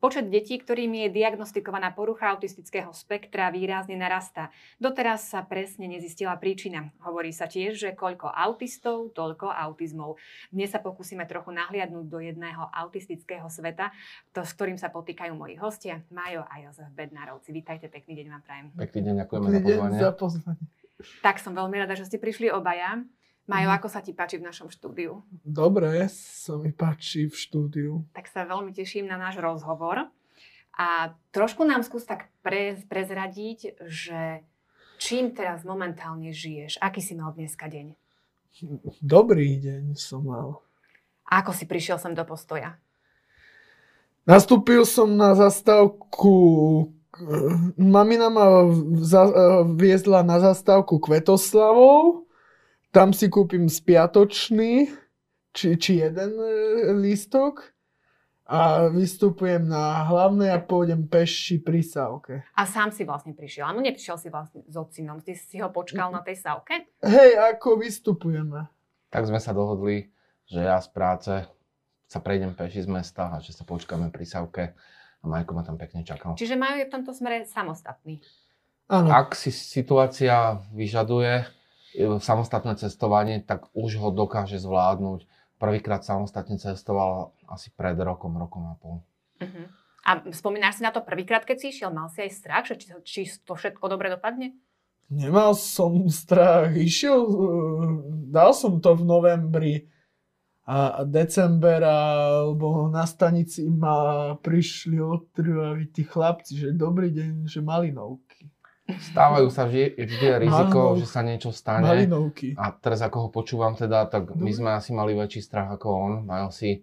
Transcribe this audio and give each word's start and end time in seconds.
Počet 0.00 0.32
detí, 0.32 0.56
ktorým 0.56 0.96
je 0.96 1.12
diagnostikovaná 1.12 1.92
porucha 1.92 2.32
autistického 2.32 2.88
spektra, 2.96 3.52
výrazne 3.52 4.00
narastá. 4.00 4.48
Doteraz 4.80 5.28
sa 5.28 5.44
presne 5.44 5.92
nezistila 5.92 6.40
príčina. 6.40 6.88
Hovorí 7.04 7.36
sa 7.36 7.44
tiež, 7.44 7.76
že 7.76 7.92
koľko 7.92 8.32
autistov, 8.32 9.12
toľko 9.12 9.52
autizmov. 9.52 10.16
Dnes 10.48 10.72
sa 10.72 10.80
pokúsime 10.80 11.28
trochu 11.28 11.52
nahliadnúť 11.52 12.06
do 12.08 12.16
jedného 12.16 12.64
autistického 12.72 13.44
sveta, 13.52 13.92
to, 14.32 14.40
s 14.40 14.56
ktorým 14.56 14.80
sa 14.80 14.88
potýkajú 14.88 15.36
moji 15.36 15.60
hostia, 15.60 16.00
Majo 16.08 16.48
a 16.48 16.54
Jozef 16.64 16.88
Bednárovci. 16.96 17.52
Vítajte, 17.52 17.92
pekný 17.92 18.24
deň 18.24 18.26
vám 18.32 18.42
prajem. 18.48 18.66
Pekný 18.80 19.00
deň, 19.04 19.14
ďakujeme 19.28 19.48
za 19.52 19.60
pozvanie. 19.60 19.98
za 20.00 20.12
pozvanie. 20.16 20.64
Tak 21.20 21.36
som 21.44 21.52
veľmi 21.52 21.76
rada, 21.76 21.92
že 21.92 22.08
ste 22.08 22.16
prišli 22.16 22.48
obaja. 22.48 23.04
Majo, 23.50 23.66
Mhm. 23.66 23.76
ako 23.76 23.88
sa 23.90 23.98
ti 23.98 24.14
páči 24.14 24.38
v 24.38 24.46
našom 24.46 24.70
štúdiu? 24.70 25.26
Dobre, 25.42 26.06
sa 26.06 26.54
mi 26.54 26.70
páči 26.70 27.26
v 27.26 27.34
štúdiu. 27.34 28.06
Tak 28.14 28.30
sa 28.30 28.46
veľmi 28.46 28.70
teším 28.70 29.10
na 29.10 29.18
náš 29.18 29.42
rozhovor. 29.42 30.06
A 30.72 30.86
trošku 31.34 31.66
nám 31.66 31.82
skús 31.82 32.06
tak 32.06 32.30
pre, 32.40 32.78
prezradiť, 32.86 33.82
že 33.90 34.46
čím 34.96 35.34
teraz 35.34 35.66
momentálne 35.66 36.30
žiješ? 36.30 36.78
Aký 36.78 37.02
si 37.02 37.18
mal 37.18 37.34
dneska 37.34 37.66
deň? 37.66 37.98
Dobrý 39.02 39.58
deň 39.58 39.98
som 39.98 40.24
mal. 40.24 40.62
A 41.26 41.42
ako 41.42 41.50
si 41.50 41.66
prišiel 41.66 41.98
sem 41.98 42.14
do 42.14 42.22
postoja? 42.22 42.78
Nastúpil 44.24 44.86
som 44.86 45.10
na 45.10 45.34
zastávku 45.34 46.30
mamina 47.74 48.30
ma 48.30 48.62
za, 49.02 49.26
viezla 49.66 50.22
na 50.22 50.38
zastávku 50.38 51.02
Kvetoslavou, 51.02 52.29
tam 52.90 53.14
si 53.14 53.30
kúpim 53.30 53.70
spiatočný, 53.70 54.90
či, 55.54 55.78
či 55.78 56.02
jeden 56.02 56.32
e, 56.38 56.52
lístok 56.94 57.74
a 58.50 58.90
vystupujem 58.90 59.62
na 59.62 60.10
hlavnej 60.10 60.50
a 60.50 60.58
pôjdem 60.58 61.06
peši 61.06 61.62
pri 61.62 61.86
sávke. 61.86 62.42
A 62.58 62.66
sám 62.66 62.90
si 62.90 63.06
vlastne 63.06 63.30
prišiel. 63.30 63.70
Áno, 63.70 63.78
neprišiel 63.78 64.18
si 64.18 64.26
vlastne 64.26 64.66
s 64.66 64.74
ocinom. 64.74 65.22
Ty 65.22 65.38
si 65.38 65.62
ho 65.62 65.70
počkal 65.70 66.10
na 66.10 66.18
tej 66.18 66.42
sávke? 66.42 66.90
Hej, 66.98 67.38
ako 67.54 67.78
vystupujeme? 67.78 68.66
Tak 69.06 69.30
sme 69.30 69.38
sa 69.38 69.54
dohodli, 69.54 70.10
že 70.50 70.66
ja 70.66 70.82
z 70.82 70.90
práce 70.90 71.32
sa 72.10 72.18
prejdem 72.18 72.58
peši 72.58 72.82
z 72.82 72.90
mesta 72.90 73.30
a 73.30 73.36
že 73.38 73.54
sa 73.54 73.62
počkáme 73.62 74.10
pri 74.10 74.26
Savke 74.26 74.74
a 75.22 75.24
Majko 75.30 75.54
ma 75.54 75.62
tam 75.62 75.78
pekne 75.78 76.02
čakal. 76.02 76.34
Čiže 76.34 76.58
majú 76.58 76.82
je 76.82 76.90
v 76.90 76.94
tomto 76.98 77.14
smere 77.14 77.46
samostatný. 77.46 78.18
Áno. 78.90 79.14
Ak 79.14 79.38
si 79.38 79.54
situácia 79.54 80.58
vyžaduje 80.74 81.46
samostatné 81.98 82.78
cestovanie, 82.78 83.42
tak 83.42 83.66
už 83.74 83.98
ho 83.98 84.08
dokáže 84.14 84.62
zvládnuť. 84.62 85.26
Prvýkrát 85.60 86.06
samostatne 86.06 86.56
cestoval 86.56 87.36
asi 87.50 87.68
pred 87.74 87.98
rokom, 88.00 88.38
rokom 88.40 88.64
a 88.70 88.74
pol. 88.80 89.04
Uh-huh. 89.40 89.66
A 90.06 90.24
spomínaš 90.32 90.80
si 90.80 90.82
na 90.86 90.94
to 90.94 91.04
prvýkrát, 91.04 91.44
keď 91.44 91.56
si 91.60 91.66
išiel? 91.76 91.92
Mal 91.92 92.08
si 92.08 92.24
aj 92.24 92.32
strach, 92.32 92.64
že 92.64 92.80
či, 92.80 92.88
či 93.04 93.20
to 93.44 93.52
všetko 93.52 93.84
dobre 93.90 94.08
dopadne? 94.08 94.56
Nemal 95.10 95.58
som 95.58 96.06
strach. 96.08 96.72
Išiel, 96.72 97.18
e, 97.18 97.36
dal 98.30 98.54
som 98.54 98.78
to 98.78 98.94
v 98.94 99.02
novembri 99.02 99.74
a 100.70 101.02
december, 101.02 101.82
alebo 101.82 102.86
na 102.86 103.02
stanici 103.02 103.66
ma 103.66 104.38
prišli 104.38 105.02
odtrvaví 105.02 105.90
tí 105.90 106.06
chlapci, 106.06 106.54
že 106.54 106.78
dobrý 106.78 107.10
deň, 107.10 107.50
že 107.50 107.58
malinovky. 107.58 108.29
Stávajú 108.98 109.48
sa 109.52 109.68
vždy, 109.70 109.94
vždy 109.94 110.26
je 110.26 110.36
riziko, 110.42 110.80
Áno. 110.94 110.98
že 110.98 111.06
sa 111.06 111.20
niečo 111.22 111.54
stane. 111.54 111.86
Malinovky. 111.86 112.58
A 112.58 112.74
teraz 112.74 113.04
ako 113.04 113.26
ho 113.26 113.28
počúvam 113.28 113.78
teda, 113.78 114.10
tak 114.10 114.34
my 114.34 114.50
sme 114.50 114.70
asi 114.74 114.90
mali 114.90 115.14
väčší 115.14 115.44
strach 115.44 115.70
ako 115.70 115.86
on. 115.90 116.12
Majú 116.26 116.48
si, 116.50 116.82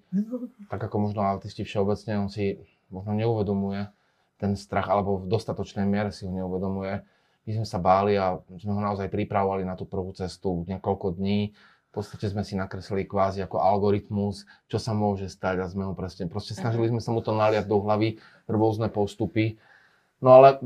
tak 0.72 0.80
ako 0.80 1.10
možno 1.10 1.26
autisti 1.26 1.68
všeobecne, 1.68 2.24
on 2.24 2.30
si 2.32 2.62
možno 2.88 3.12
neuvedomuje 3.18 3.92
ten 4.38 4.54
strach, 4.54 4.88
alebo 4.88 5.18
v 5.18 5.28
dostatočnej 5.28 5.84
miere 5.90 6.14
si 6.14 6.30
ho 6.30 6.32
neuvedomuje. 6.32 7.02
My 7.48 7.52
sme 7.64 7.68
sa 7.68 7.80
báli 7.82 8.20
a 8.20 8.38
sme 8.60 8.76
ho 8.76 8.82
naozaj 8.84 9.10
pripravovali 9.10 9.64
na 9.66 9.74
tú 9.74 9.88
prvú 9.88 10.14
cestu 10.14 10.68
niekoľko 10.68 11.18
dní. 11.18 11.56
V 11.90 11.92
podstate 11.96 12.30
sme 12.30 12.46
si 12.46 12.54
nakreslili 12.54 13.10
kvázi 13.10 13.42
ako 13.42 13.58
algoritmus, 13.58 14.46
čo 14.70 14.78
sa 14.78 14.94
môže 14.94 15.32
stať 15.32 15.64
a 15.64 15.66
sme 15.66 15.88
ho 15.88 15.98
presne, 15.98 16.30
proste 16.30 16.54
snažili 16.54 16.94
sme 16.94 17.02
sa 17.02 17.10
mu 17.10 17.26
to 17.26 17.34
naliať 17.34 17.66
do 17.66 17.82
hlavy, 17.82 18.22
rôzne 18.46 18.92
postupy. 18.94 19.58
No 20.22 20.38
ale 20.38 20.62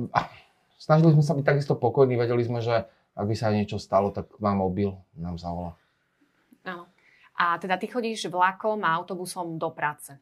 snažili 0.82 1.14
sme 1.14 1.22
sa 1.22 1.34
byť 1.34 1.46
takisto 1.46 1.74
pokojní, 1.76 2.18
vedeli 2.18 2.42
sme, 2.42 2.58
že 2.58 2.86
ak 3.14 3.26
by 3.28 3.36
sa 3.36 3.54
niečo 3.54 3.78
stalo, 3.78 4.10
tak 4.10 4.34
vám 4.36 4.58
mobil 4.58 4.90
nám 5.14 5.38
zavolá. 5.38 5.78
Áno. 6.64 6.90
A 7.34 7.58
teda 7.58 7.76
ty 7.76 7.86
chodíš 7.86 8.26
vlakom 8.28 8.82
a 8.82 8.94
autobusom 8.94 9.56
do 9.56 9.70
práce. 9.70 10.18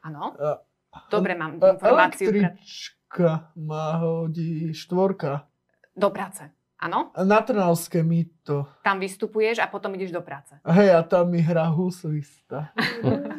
Áno? 0.00 0.34
A- 0.34 0.62
Dobre 1.08 1.34
mám 1.34 1.58
a- 1.58 1.74
informáciu. 1.74 2.30
pre- 2.30 2.54
Električka 2.54 3.30
ma 3.54 3.98
hodí 3.98 4.70
štvorka. 4.70 5.46
Do 5.92 6.08
práce. 6.08 6.46
Áno? 6.78 7.10
A 7.10 7.22
Na 7.22 7.42
Trnavské 7.42 8.00
mýto. 8.00 8.70
Tam 8.80 8.96
vystupuješ 8.96 9.58
a 9.58 9.66
potom 9.66 9.90
ideš 9.92 10.10
do 10.10 10.22
práce. 10.22 10.54
Hej, 10.62 10.94
a 10.94 11.02
tam 11.02 11.26
mi 11.26 11.40
hrá 11.40 11.66
huslista. 11.66 12.70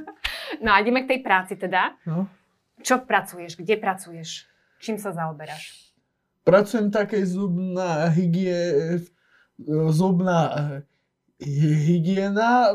No 0.59 0.75
a 0.75 0.83
ideme 0.83 1.07
k 1.07 1.15
tej 1.15 1.19
práci 1.21 1.55
teda. 1.55 1.95
No. 2.03 2.27
Čo 2.81 2.99
pracuješ? 2.99 3.55
Kde 3.55 3.79
pracuješ? 3.79 4.43
Čím 4.77 4.99
sa 4.99 5.11
zaoberáš? 5.11 5.88
Pracujem 6.49 6.89
takej 6.89 7.29
zubná 7.29 8.09
hygie, 8.09 8.57
zubná 9.93 10.49
eh, 10.57 11.45
hygiena. 11.85 12.73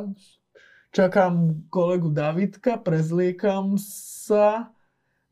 Čakám 0.95 1.67
kolegu 1.75 2.15
Davidka, 2.15 2.79
prezliekam 2.79 3.75
sa 3.83 4.71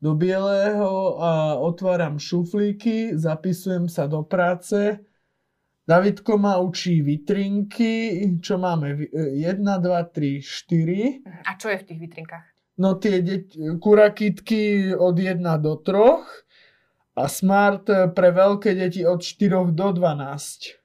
do 0.02 0.18
bieleho 0.18 1.22
a 1.22 1.54
otváram 1.54 2.18
šuflíky, 2.18 3.14
zapisujem 3.14 3.86
sa 3.86 4.10
do 4.10 4.26
práce. 4.26 4.98
Davidko 5.86 6.34
ma 6.34 6.58
učí 6.58 6.98
vitrinky, 6.98 8.26
čo 8.42 8.58
máme? 8.58 9.06
1, 9.14 9.38
2, 9.38 9.86
3, 10.18 10.42
4. 10.42 11.46
A 11.46 11.54
čo 11.54 11.70
je 11.70 11.78
v 11.78 11.84
tých 11.86 11.98
vitrinkách? 12.10 12.46
No 12.74 12.98
tie 12.98 13.22
deť, 13.22 13.78
kurakitky 13.78 14.90
od 14.98 15.14
1 15.14 15.46
do 15.62 15.78
3 15.78 16.50
a 17.12 17.28
smart 17.28 17.84
pre 18.16 18.28
veľké 18.32 18.72
deti 18.72 19.04
od 19.04 19.20
4 19.20 19.72
do 19.76 19.88
12. 19.92 20.80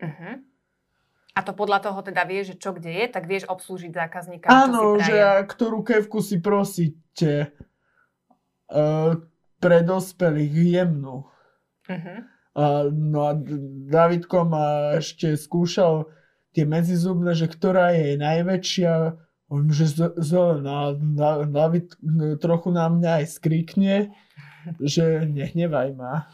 Uh-huh. 0.00 0.34
A 1.36 1.38
to 1.44 1.52
podľa 1.52 1.84
toho 1.84 2.00
teda 2.00 2.24
vieš, 2.24 2.56
že 2.56 2.60
čo 2.64 2.72
kde 2.72 3.04
je, 3.04 3.06
tak 3.12 3.28
vieš 3.28 3.44
obslúžiť 3.44 3.92
zákazníka, 3.92 4.48
Áno, 4.48 4.96
že 4.96 5.20
ktorú 5.44 5.84
kevku 5.84 6.24
si 6.24 6.40
prosíte 6.40 7.32
e, 7.44 8.78
pre 9.60 9.78
dospelých 9.84 10.54
jemnú. 10.80 11.28
Uh-huh. 11.92 12.18
A, 12.56 12.88
no 12.88 13.28
a 13.28 13.36
Davidko 13.92 14.48
ma 14.48 14.96
ešte 14.96 15.36
skúšal 15.36 16.08
tie 16.56 16.64
medzizubné, 16.64 17.36
že 17.36 17.52
ktorá 17.52 17.92
je 17.92 18.16
najväčšia. 18.16 18.92
On, 19.52 19.62
že 19.68 19.92
zelená. 20.16 20.96
Da- 20.96 21.44
David 21.44 22.00
trochu 22.40 22.72
na 22.72 22.88
mňa 22.88 23.22
aj 23.22 23.26
skrikne, 23.28 24.16
že 24.92 25.04
nehnevaj 25.24 25.92
ma. 25.92 26.26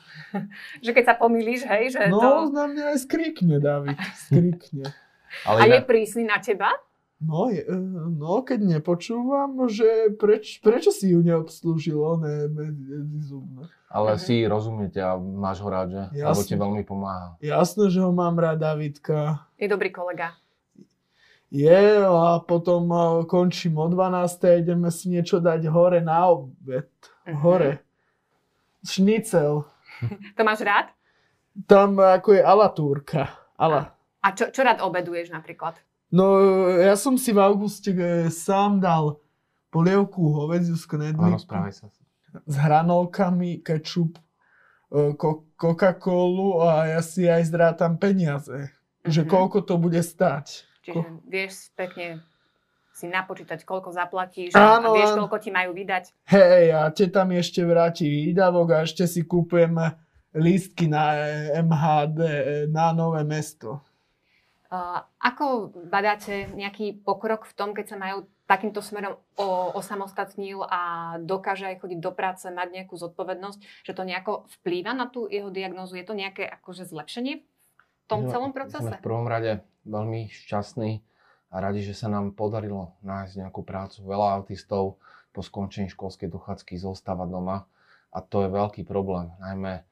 Že 0.78 0.91
keď 0.93 1.04
sa 1.04 1.15
pomýliš, 1.15 1.65
hej, 1.65 1.93
že 1.93 2.09
No, 2.09 2.19
to... 2.19 2.28
na 2.50 2.65
mňa 2.66 2.84
aj 2.91 2.98
skrikne, 3.00 3.56
David. 3.59 3.97
Skrikne. 4.22 4.88
Ale 5.48 5.59
A 5.59 5.65
je 5.65 5.78
inak, 5.78 5.87
prísny 5.87 6.25
na 6.25 6.37
teba? 6.37 6.69
No, 7.19 7.47
je, 7.47 7.62
no 8.10 8.42
keď 8.42 8.76
nepočúvam, 8.76 9.65
že 9.65 9.87
preč, 10.12 10.59
prečo 10.59 10.91
si 10.91 11.09
ju 11.09 11.21
neobslúžil, 11.21 11.94
oné 11.94 12.50
medzizubné. 12.50 13.71
ale 13.88 14.12
Mhm. 14.12 14.19
si 14.19 14.34
rozumiete 14.42 14.98
a 14.98 15.15
máš 15.15 15.60
ho 15.60 15.69
rád, 15.69 15.88
že? 15.88 16.03
Jasne. 16.15 16.26
Lebo 16.26 16.42
ti 16.42 16.54
veľmi 16.56 16.83
pomáha. 16.83 17.39
Jasné, 17.39 17.89
že 17.89 18.01
ho 18.01 18.10
mám 18.10 18.34
rád, 18.34 18.59
Davidka. 18.59 19.47
Je 19.54 19.65
dobrý 19.66 19.89
kolega. 19.89 20.34
Je 21.48 21.71
a 22.01 22.41
potom 22.41 22.89
a, 22.89 23.03
končím 23.22 23.77
o 23.77 23.86
12. 23.86 24.09
a 24.42 24.57
ideme 24.57 24.89
si 24.89 25.07
niečo 25.07 25.36
dať 25.39 25.68
hore 25.68 26.01
na 26.01 26.27
obed. 26.27 26.89
Mhm. 27.24 27.36
Hore. 27.39 27.71
Šnicel. 28.83 29.65
To 30.37 30.43
máš 30.43 30.61
rád? 30.61 30.91
Tam 31.65 31.95
ako 31.97 32.33
je 32.33 32.43
alatúrka. 32.43 33.31
Ala. 33.55 33.95
A 34.19 34.33
čo, 34.33 34.49
čo 34.49 34.61
rád 34.61 34.81
obeduješ 34.81 35.29
napríklad? 35.29 35.79
No, 36.09 36.39
ja 36.75 36.95
som 36.95 37.15
si 37.15 37.31
v 37.31 37.41
auguste 37.41 37.91
e, 37.91 38.03
sám 38.27 38.79
dal 38.79 39.23
polievku 39.69 40.19
hovedziu 40.34 40.75
z 40.75 40.84
Áno, 40.84 40.91
knedlíku 40.93 41.41
správaj 41.41 41.73
sa. 41.73 41.87
s 42.43 42.55
hranolkami, 42.57 43.61
kečup, 43.61 44.19
e, 44.89 45.15
ko- 45.15 45.47
Coca-Colu 45.55 46.61
a 46.61 46.89
ja 46.89 47.01
si 47.01 47.25
aj 47.25 47.43
zrátam 47.47 47.95
peniaze. 47.95 48.73
Že 49.03 49.23
Mhm. 49.23 49.29
koľko 49.29 49.59
to 49.63 49.75
bude 49.77 49.99
stať. 49.99 50.67
Čiže 50.83 51.01
vieš 51.25 51.71
pekne 51.73 52.27
si 53.03 53.10
napočítať, 53.10 53.66
koľko 53.66 53.91
zaplatíš 53.91 54.54
a, 54.54 54.78
Áno, 54.78 54.95
a 54.95 54.95
vieš, 54.95 55.19
koľko 55.19 55.43
ti 55.43 55.51
majú 55.51 55.75
vydať. 55.75 56.15
Hej, 56.31 56.66
a 56.71 56.87
teta 56.95 57.27
mi 57.27 57.34
ešte 57.34 57.66
vráti 57.66 58.07
výdavok 58.07 58.69
a 58.71 58.78
ešte 58.87 59.10
si 59.10 59.27
kúpujem 59.27 59.75
lístky 60.39 60.87
na 60.87 61.19
MHD, 61.59 62.21
na 62.71 62.95
Nové 62.95 63.27
mesto. 63.27 63.83
ako 65.19 65.75
badáte 65.91 66.49
nejaký 66.54 67.03
pokrok 67.03 67.45
v 67.51 67.54
tom, 67.59 67.75
keď 67.75 67.87
sa 67.93 67.97
majú 67.99 68.25
takýmto 68.47 68.84
smerom 68.84 69.16
o, 69.41 69.72
osamostatnil 69.77 70.60
a 70.69 70.81
dokáže 71.21 71.72
aj 71.72 71.81
chodiť 71.81 71.98
do 72.05 72.13
práce, 72.13 72.45
mať 72.48 72.69
nejakú 72.69 72.95
zodpovednosť, 73.01 73.59
že 73.84 73.93
to 73.97 74.03
nejako 74.05 74.45
vplýva 74.60 74.93
na 74.93 75.09
tú 75.09 75.25
jeho 75.25 75.48
diagnózu? 75.48 75.97
Je 75.97 76.05
to 76.05 76.13
nejaké 76.13 76.45
akože 76.45 76.84
zlepšenie 76.84 77.41
v 77.41 78.05
tom 78.07 78.28
no, 78.28 78.31
celom 78.31 78.53
procese? 78.53 78.93
Sme 78.93 79.01
v 79.01 79.09
prvom 79.09 79.25
rade 79.25 79.65
veľmi 79.89 80.28
šťastní 80.28 81.01
a 81.53 81.60
radi, 81.60 81.84
že 81.84 81.93
sa 81.93 82.09
nám 82.09 82.33
podarilo 82.33 82.97
nájsť 83.04 83.45
nejakú 83.45 83.60
prácu. 83.60 84.01
Veľa 84.03 84.41
autistov 84.41 84.97
po 85.37 85.45
skončení 85.45 85.93
školskej 85.93 86.33
dochádzky 86.33 86.81
zostáva 86.81 87.28
doma 87.28 87.69
a 88.09 88.19
to 88.25 88.45
je 88.45 88.49
veľký 88.49 88.89
problém, 88.89 89.28
najmä 89.41 89.84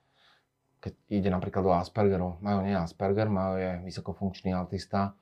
keď 0.80 0.92
ide 1.12 1.28
napríklad 1.28 1.64
o 1.68 1.76
Aspergerov, 1.76 2.40
majú 2.40 2.64
nie 2.64 2.72
Asperger, 2.72 3.28
majú 3.28 3.60
je 3.60 3.84
vysokofunkčný 3.84 4.56
autista 4.56 5.12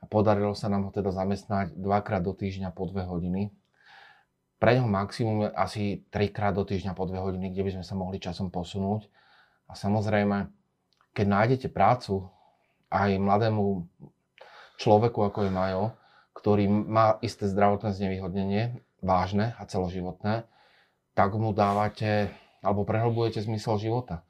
a 0.00 0.04
podarilo 0.08 0.56
sa 0.56 0.72
nám 0.72 0.88
ho 0.88 0.90
teda 0.90 1.12
zamestnať 1.12 1.76
dvakrát 1.76 2.24
do 2.24 2.32
týždňa 2.32 2.72
po 2.72 2.88
dve 2.88 3.04
hodiny. 3.04 3.52
Pre 4.56 4.70
neho 4.72 4.88
maximum 4.88 5.44
je 5.44 5.50
asi 5.52 5.84
trikrát 6.08 6.56
do 6.56 6.64
týždňa 6.64 6.96
po 6.96 7.04
dve 7.04 7.20
hodiny, 7.20 7.52
kde 7.52 7.62
by 7.68 7.70
sme 7.76 7.84
sa 7.84 7.92
mohli 7.92 8.16
časom 8.16 8.48
posunúť. 8.48 9.12
A 9.68 9.76
samozrejme, 9.76 10.48
keď 11.12 11.26
nájdete 11.28 11.68
prácu 11.68 12.24
aj 12.88 13.20
mladému 13.20 13.84
človeku, 14.80 15.20
ako 15.22 15.46
je 15.46 15.50
Majo, 15.52 15.84
ktorý 16.34 16.66
má 16.68 17.16
isté 17.22 17.46
zdravotné 17.46 17.94
znevýhodnenie, 17.94 18.82
vážne 19.04 19.54
a 19.60 19.62
celoživotné, 19.68 20.48
tak 21.14 21.30
mu 21.36 21.54
dávate, 21.54 22.32
alebo 22.64 22.82
prehlbujete 22.82 23.44
zmysel 23.44 23.78
života 23.78 24.24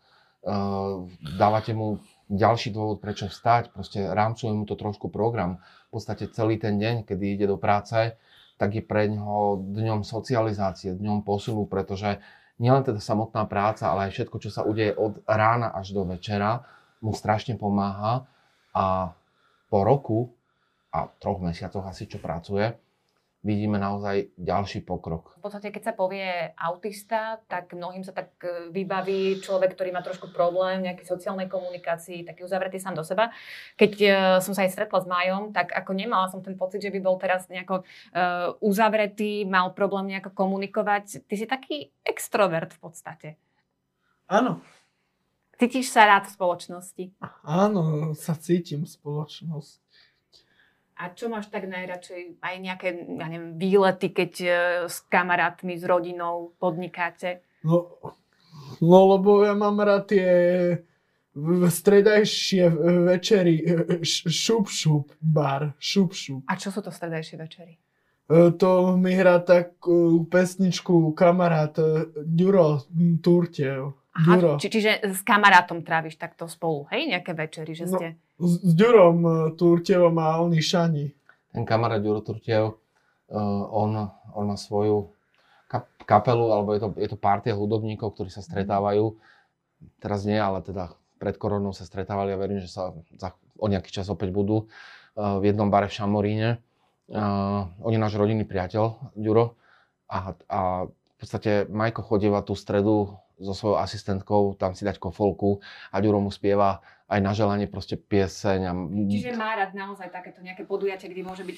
uh, 0.44 1.08
dávate 1.40 1.72
mu 1.72 2.00
ďalší 2.28 2.72
dôvod, 2.72 3.00
prečo 3.00 3.28
vstať, 3.28 3.72
proste 3.72 4.04
rámcuje 4.04 4.52
mu 4.52 4.64
to 4.68 4.76
trošku 4.76 5.08
program. 5.08 5.60
V 5.92 6.00
podstate 6.00 6.28
celý 6.32 6.60
ten 6.60 6.76
deň, 6.80 7.04
kedy 7.08 7.24
ide 7.36 7.46
do 7.48 7.60
práce, 7.60 8.16
tak 8.56 8.76
je 8.76 8.82
pre 8.84 9.10
ňoho 9.10 9.60
dňom 9.74 10.06
socializácie, 10.06 10.94
dňom 10.94 11.26
posunu, 11.26 11.66
pretože 11.66 12.22
nielen 12.62 12.86
teda 12.86 13.02
samotná 13.02 13.44
práca, 13.50 13.90
ale 13.90 14.08
aj 14.08 14.12
všetko, 14.14 14.36
čo 14.40 14.50
sa 14.52 14.62
udeje 14.62 14.94
od 14.94 15.20
rána 15.26 15.74
až 15.74 15.90
do 15.90 16.06
večera, 16.06 16.64
mu 17.02 17.12
strašne 17.12 17.58
pomáha 17.58 18.24
a 18.72 19.12
po 19.68 19.82
roku 19.82 20.18
a 20.94 21.10
troch 21.18 21.42
mesiacoch 21.42 21.84
asi, 21.86 22.06
čo 22.06 22.22
pracuje, 22.22 22.70
vidíme 23.44 23.76
naozaj 23.76 24.32
ďalší 24.40 24.88
pokrok. 24.88 25.36
V 25.36 25.44
podstate, 25.44 25.68
keď 25.68 25.92
sa 25.92 25.94
povie 25.94 26.56
autista, 26.56 27.44
tak 27.44 27.76
mnohým 27.76 28.00
sa 28.00 28.16
tak 28.16 28.32
e, 28.40 28.72
vybaví 28.72 29.44
človek, 29.44 29.76
ktorý 29.76 29.92
má 29.92 30.00
trošku 30.00 30.32
problém 30.32 30.80
v 30.80 30.86
nejakej 30.88 31.04
sociálnej 31.04 31.52
komunikácii, 31.52 32.24
taký 32.24 32.40
uzavretý 32.40 32.80
sám 32.80 32.96
do 32.96 33.04
seba. 33.04 33.28
Keď 33.76 33.92
uh, 34.00 34.14
som 34.40 34.56
sa 34.56 34.64
aj 34.64 34.72
stretla 34.72 35.04
s 35.04 35.06
Majom, 35.06 35.52
tak 35.52 35.76
ako 35.76 35.92
nemala 35.92 36.32
som 36.32 36.40
ten 36.40 36.56
pocit, 36.56 36.80
že 36.80 36.88
by 36.88 37.00
bol 37.04 37.20
teraz 37.20 37.44
nejako 37.52 37.84
uh, 37.84 38.56
uzavretý, 38.64 39.44
mal 39.44 39.76
problém 39.76 40.08
nejako 40.16 40.32
komunikovať. 40.32 41.28
Ty 41.28 41.34
si 41.36 41.44
taký 41.44 41.76
extrovert 42.00 42.72
v 42.72 42.80
podstate. 42.80 43.28
Áno. 44.24 44.64
Cítiš 45.54 45.94
sa 45.94 46.06
rád 46.06 46.26
v 46.26 46.34
spoločnosti? 46.34 47.04
Áno, 47.46 48.12
sa 48.18 48.34
cítim 48.34 48.82
v 48.82 48.90
spoločnosti. 48.90 49.82
A 50.94 51.10
čo 51.10 51.26
máš 51.26 51.50
tak 51.50 51.66
najradšej? 51.66 52.38
Aj 52.38 52.54
nejaké, 52.58 52.94
ja 52.94 53.26
neviem, 53.26 53.58
výlety, 53.58 54.14
keď 54.14 54.32
uh, 54.42 54.52
s 54.86 55.02
kamarátmi, 55.10 55.74
s 55.74 55.82
rodinou 55.82 56.54
podnikáte? 56.62 57.42
No, 57.66 57.98
no 58.78 58.98
lebo 59.18 59.42
ja 59.42 59.58
mám 59.58 59.82
rád 59.82 60.14
tie 60.14 60.30
stredajšie 61.70 62.70
večery, 63.10 63.54
šup 64.06 64.70
šup 64.70 65.10
bar, 65.18 65.74
šup 65.82 66.14
šup. 66.14 66.46
A 66.46 66.54
čo 66.54 66.70
sú 66.70 66.78
to 66.78 66.94
stredajšie 66.94 67.34
večery? 67.34 67.74
E, 68.30 68.54
to 68.54 68.96
mi 68.96 69.12
hrá 69.18 69.42
takú 69.42 70.24
pesničku 70.30 71.12
kamarát 71.12 71.74
e, 71.76 72.06
Ďuro 72.22 72.86
Turtev. 73.20 73.98
Aha, 74.14 74.62
či, 74.62 74.70
čiže 74.70 75.02
s 75.10 75.26
kamarátom 75.26 75.82
tráviš 75.82 76.14
takto 76.14 76.46
spolu, 76.46 76.86
hej, 76.94 77.10
nejaké 77.10 77.34
večery, 77.34 77.74
že 77.74 77.90
no, 77.90 77.98
ste... 77.98 78.06
No, 78.38 78.46
s, 78.46 78.62
s 78.62 78.72
Ďurom 78.78 79.18
uh, 79.26 79.34
Turtevom 79.58 80.14
a 80.22 80.38
oni 80.38 80.62
Šani. 80.62 81.10
Ten 81.50 81.66
kamarát 81.66 81.98
Ďuro 81.98 82.22
Turtev, 82.22 82.78
uh, 83.34 83.62
on, 83.74 83.90
on 84.38 84.44
má 84.46 84.54
svoju 84.54 85.10
kap- 85.66 85.90
kapelu, 86.06 86.46
alebo 86.46 86.78
je 86.78 86.80
to, 86.86 86.88
je 86.94 87.08
to 87.10 87.18
partia 87.18 87.58
hudobníkov, 87.58 88.14
ktorí 88.14 88.30
sa 88.30 88.38
stretávajú. 88.38 89.18
Teraz 89.98 90.22
nie, 90.22 90.38
ale 90.38 90.62
teda 90.62 90.94
pred 91.18 91.34
koronou 91.34 91.74
sa 91.74 91.82
stretávali 91.82 92.30
a 92.30 92.38
verím, 92.38 92.62
že 92.62 92.70
sa 92.70 92.94
za, 93.18 93.34
o 93.58 93.66
nejaký 93.66 93.90
čas 93.90 94.06
opäť 94.06 94.30
budú 94.30 94.70
uh, 94.70 95.42
v 95.42 95.50
jednom 95.50 95.74
bare 95.74 95.90
v 95.90 95.96
Šamoríne. 95.98 96.62
Uh, 97.10 97.66
on 97.82 97.90
je 97.90 97.98
náš 97.98 98.14
rodinný 98.14 98.46
priateľ, 98.46 99.10
Ďuro. 99.18 99.58
A, 100.06 100.38
a 100.46 100.58
v 100.86 101.14
podstate 101.18 101.66
Majko 101.66 102.06
chodíva 102.06 102.46
tú 102.46 102.54
stredu 102.54 103.18
so 103.38 103.52
svojou 103.52 103.82
asistentkou 103.82 104.54
tam 104.54 104.78
si 104.78 104.86
dať 104.86 105.02
kofolku 105.02 105.58
a 105.90 105.98
Ďuro 105.98 106.22
mu 106.22 106.30
spieva 106.30 106.78
aj 107.10 107.20
na 107.20 107.32
želanie 107.36 107.66
proste 107.68 108.00
pieseň. 108.00 108.60
A... 108.64 108.72
Čiže 109.10 109.36
má 109.36 109.54
rád 109.58 109.76
naozaj 109.76 110.08
takéto 110.08 110.40
nejaké 110.40 110.64
podujatie, 110.64 111.12
kde 111.12 111.22
môže 111.22 111.44
byť 111.44 111.56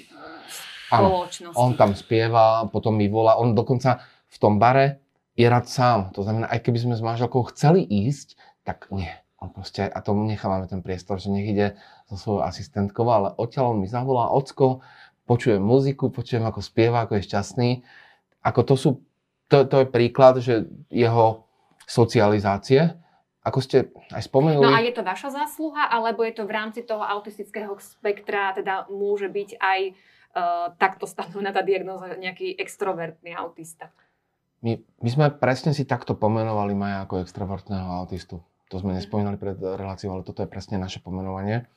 spoločnosť. 0.90 1.56
on 1.56 1.72
tam 1.78 1.94
spieva, 1.94 2.66
potom 2.68 2.98
mi 2.98 3.06
volá, 3.06 3.38
on 3.38 3.54
dokonca 3.54 4.02
v 4.26 4.36
tom 4.40 4.58
bare 4.58 5.00
je 5.38 5.46
rád 5.46 5.68
sám. 5.68 6.10
To 6.16 6.24
znamená, 6.24 6.50
aj 6.50 6.64
keby 6.64 6.78
sme 6.80 6.94
s 6.98 7.04
manželkou 7.04 7.46
chceli 7.54 7.84
ísť, 7.84 8.34
tak 8.66 8.90
nie. 8.90 9.12
On 9.36 9.52
proste, 9.52 9.84
a 9.84 9.98
tomu 10.00 10.24
nechávame 10.24 10.64
ten 10.64 10.80
priestor, 10.80 11.20
že 11.20 11.28
nech 11.28 11.46
ide 11.52 11.76
so 12.08 12.16
svojou 12.16 12.42
asistentkou, 12.48 13.04
ale 13.04 13.36
odtiaľ 13.36 13.76
on 13.76 13.84
mi 13.84 13.88
zavolá, 13.88 14.32
ocko, 14.32 14.80
počujem 15.28 15.60
muziku, 15.60 16.08
počujem, 16.08 16.42
ako 16.48 16.64
spieva, 16.64 17.04
ako 17.04 17.20
je 17.20 17.26
šťastný. 17.28 17.70
Ako 18.42 18.60
to 18.64 18.74
sú, 18.74 18.90
to, 19.52 19.68
to 19.68 19.84
je 19.84 19.86
príklad, 19.86 20.40
že 20.40 20.66
jeho 20.88 21.45
socializácie, 21.86 22.98
ako 23.46 23.58
ste 23.62 23.94
aj 24.10 24.26
spomenuli. 24.26 24.66
No 24.66 24.74
a 24.74 24.82
je 24.82 24.90
to 24.90 25.06
vaša 25.06 25.30
zásluha, 25.30 25.86
alebo 25.86 26.26
je 26.26 26.34
to 26.34 26.44
v 26.44 26.52
rámci 26.52 26.82
toho 26.82 27.06
autistického 27.06 27.78
spektra, 27.78 28.50
teda 28.58 28.90
môže 28.90 29.30
byť 29.30 29.50
aj 29.62 29.80
uh, 29.94 30.74
takto 30.74 31.06
stanovená 31.06 31.54
tá 31.54 31.62
diagnóza 31.62 32.10
nejaký 32.18 32.58
extrovertný 32.58 33.38
autista? 33.38 33.94
My, 34.66 34.82
my 34.98 35.08
sme 35.08 35.26
presne 35.30 35.70
si 35.70 35.86
takto 35.86 36.18
pomenovali 36.18 36.74
Maja 36.74 37.06
ako 37.06 37.22
extrovertného 37.22 37.86
autistu. 38.02 38.42
To 38.66 38.82
sme 38.82 38.98
nespomínali 38.98 39.38
pred 39.38 39.54
reláciou, 39.54 40.18
ale 40.18 40.26
toto 40.26 40.42
je 40.42 40.50
presne 40.50 40.82
naše 40.82 40.98
pomenovanie. 40.98 41.70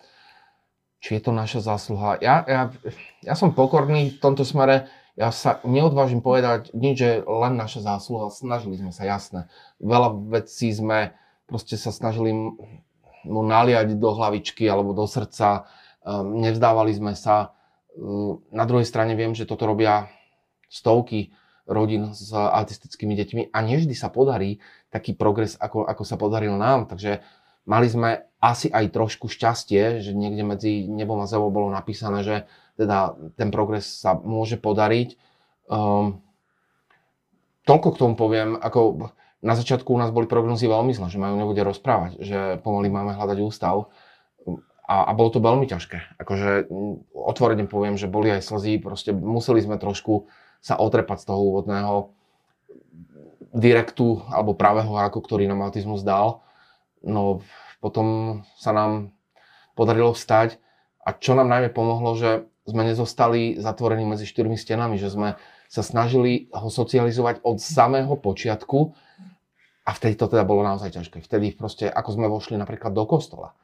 Či 1.00 1.22
je 1.22 1.22
to 1.22 1.31
naša 1.31 1.62
zásluha? 1.62 2.17
Ja, 2.17 2.41
ja, 2.50 2.74
ja 3.22 3.34
som 3.38 3.53
pokorný 3.53 4.17
v 4.17 4.19
tomto 4.19 4.41
smere 4.41 4.89
ja 5.19 5.35
sa 5.35 5.59
neodvážim 5.67 6.23
povedať 6.23 6.71
nič, 6.71 6.95
že 6.95 7.11
len 7.27 7.59
naša 7.59 7.83
zásluha. 7.83 8.31
Snažili 8.31 8.79
sme 8.79 8.95
sa, 8.95 9.03
jasné. 9.03 9.51
Veľa 9.83 10.15
vecí 10.31 10.71
sme 10.71 11.11
proste 11.43 11.75
sa 11.75 11.91
snažili 11.91 12.31
mu 13.27 13.41
naliať 13.43 13.99
do 13.99 14.15
hlavičky 14.15 14.63
alebo 14.71 14.95
do 14.95 15.03
srdca. 15.03 15.67
Um, 16.07 16.39
nevzdávali 16.39 16.95
sme 16.95 17.19
sa. 17.19 17.51
Um, 17.99 18.39
na 18.55 18.63
druhej 18.63 18.88
strane 18.88 19.11
viem, 19.19 19.35
že 19.35 19.43
toto 19.43 19.67
robia 19.67 20.07
stovky 20.71 21.35
rodín 21.67 22.15
s 22.15 22.31
autistickými 22.31 23.13
deťmi 23.19 23.41
a 23.51 23.59
nevždy 23.59 23.93
sa 23.93 24.07
podarí 24.07 24.63
taký 24.88 25.19
progres, 25.19 25.59
ako, 25.59 25.83
ako 25.83 26.03
sa 26.07 26.15
podaril 26.15 26.55
nám. 26.55 26.88
Takže 26.88 27.19
mali 27.67 27.91
sme 27.91 28.23
asi 28.39 28.71
aj 28.71 28.95
trošku 28.95 29.27
šťastie, 29.27 29.99
že 29.99 30.15
niekde 30.15 30.47
medzi 30.47 30.88
nebom 30.88 31.19
a 31.19 31.27
zemou 31.27 31.51
bolo 31.51 31.67
napísané, 31.69 32.23
že 32.23 32.35
teda 32.79 33.19
ten 33.36 33.51
progres 33.51 33.83
sa 33.83 34.15
môže 34.15 34.55
podariť. 34.55 35.19
Um, 35.67 36.24
toľko 37.67 37.88
k 37.91 38.00
tomu 38.00 38.15
poviem, 38.15 38.55
ako 38.55 39.12
na 39.43 39.53
začiatku 39.59 39.91
u 39.91 40.00
nás 40.00 40.15
boli 40.15 40.31
prognozy 40.31 40.71
veľmi 40.71 40.95
zlé, 40.95 41.12
že 41.12 41.19
majú 41.19 41.36
nebude 41.36 41.59
rozprávať, 41.59 42.24
že 42.24 42.39
pomaly 42.63 42.88
máme 42.88 43.19
hľadať 43.19 43.38
ústav 43.43 43.91
a, 44.88 44.95
a 45.05 45.12
bolo 45.12 45.29
to 45.29 45.43
veľmi 45.43 45.67
ťažké. 45.67 46.17
Akože 46.17 46.71
otvorene 47.12 47.67
poviem, 47.67 48.00
že 48.00 48.09
boli 48.09 48.31
aj 48.31 48.48
slzy, 48.48 48.79
proste 48.79 49.12
museli 49.12 49.59
sme 49.59 49.75
trošku 49.75 50.31
sa 50.59 50.79
otrepať 50.79 51.24
z 51.24 51.27
toho 51.27 51.39
úvodného 51.39 52.12
direktu 53.55 54.24
alebo 54.27 54.57
pravého 54.57 54.91
ako 54.95 55.19
ktorý 55.24 55.48
nám 55.48 55.67
autizmus 55.67 56.03
dal. 56.03 56.43
No 57.00 57.43
potom 57.79 58.41
sa 58.59 58.75
nám 58.75 59.15
podarilo 59.71 60.12
vstať 60.12 60.59
a 61.05 61.15
čo 61.15 61.31
nám 61.31 61.48
najmä 61.48 61.71
pomohlo, 61.71 62.12
že 62.19 62.43
sme 62.69 62.85
nezostali 62.85 63.57
zatvorení 63.57 64.05
medzi 64.05 64.29
štyrmi 64.29 64.55
stenami, 64.55 65.01
že 65.01 65.09
sme 65.09 65.35
sa 65.69 65.81
snažili 65.81 66.49
ho 66.53 66.69
socializovať 66.69 67.41
od 67.45 67.57
samého 67.61 68.13
počiatku 68.17 68.93
a 69.85 69.89
vtedy 69.93 70.17
to 70.17 70.29
teda 70.29 70.45
bolo 70.45 70.61
naozaj 70.61 70.93
ťažké. 70.93 71.25
Vtedy 71.25 71.57
proste, 71.57 71.89
ako 71.89 72.09
sme 72.13 72.27
vošli 72.29 72.57
napríklad 72.57 72.93
do 72.93 73.05
kostola, 73.09 73.57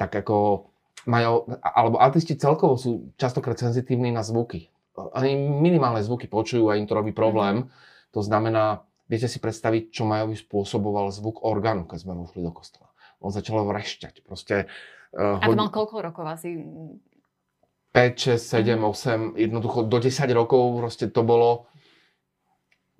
tak 0.00 0.12
ako 0.12 0.68
majú, 1.08 1.48
alebo 1.60 1.96
autisti 2.00 2.36
celkovo 2.36 2.80
sú 2.80 3.12
častokrát 3.20 3.56
senzitívni 3.56 4.08
na 4.12 4.24
zvuky. 4.24 4.68
Ani 5.12 5.36
minimálne 5.36 6.00
zvuky 6.00 6.26
počujú 6.26 6.72
a 6.72 6.80
im 6.80 6.88
to 6.88 6.96
robí 6.96 7.12
problém. 7.12 7.68
To 8.16 8.24
znamená, 8.24 8.84
viete 9.06 9.28
si 9.28 9.36
predstaviť, 9.36 9.92
čo 9.92 10.08
Majovi 10.08 10.36
spôsoboval 10.36 11.12
zvuk 11.12 11.44
orgánu, 11.44 11.84
keď 11.84 11.98
sme 12.08 12.16
vošli 12.16 12.40
do 12.40 12.52
kostola. 12.52 12.88
On 13.20 13.28
začal 13.28 13.60
vrešťať. 13.64 14.24
Proste, 14.24 14.68
uh, 15.12 15.40
a 15.40 15.46
to 15.46 15.56
mal 15.56 15.72
koľko 15.72 16.00
rokov 16.04 16.24
asi? 16.24 16.56
5, 17.96 18.36
6, 18.36 18.60
7, 18.60 18.76
8, 18.76 19.40
jednoducho 19.40 19.88
do 19.88 19.96
10 19.96 20.28
rokov 20.36 20.76
proste 20.76 21.08
to 21.08 21.24
bolo... 21.24 21.64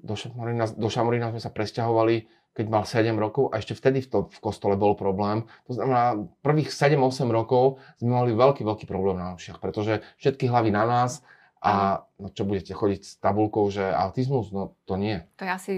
Do 0.00 0.16
Šamorína, 0.16 0.72
do 0.72 0.88
Šamorína 0.88 1.34
sme 1.34 1.40
sa 1.42 1.50
presťahovali, 1.52 2.30
keď 2.56 2.66
mal 2.72 2.88
7 2.88 3.12
rokov 3.20 3.52
a 3.52 3.60
ešte 3.60 3.76
vtedy 3.76 4.00
v, 4.00 4.08
to, 4.08 4.18
v 4.32 4.38
kostole 4.40 4.72
bol 4.80 4.96
problém. 4.96 5.44
To 5.68 5.76
znamená, 5.76 6.24
prvých 6.40 6.72
7-8 6.72 7.28
rokov 7.28 7.82
sme 8.00 8.16
mali 8.16 8.32
veľký, 8.32 8.64
veľký 8.64 8.88
problém 8.88 9.20
na 9.20 9.36
ušiach, 9.36 9.60
pretože 9.60 10.00
všetky 10.16 10.48
hlavy 10.48 10.72
na 10.72 10.88
nás 10.88 11.20
a 11.60 12.06
no 12.16 12.32
čo 12.32 12.48
budete 12.48 12.72
chodiť 12.72 13.00
s 13.02 13.12
tabulkou, 13.20 13.68
že 13.68 13.84
autizmus? 13.84 14.48
No 14.54 14.78
to 14.88 14.96
nie. 14.96 15.20
To 15.36 15.44
je 15.44 15.52
asi 15.52 15.72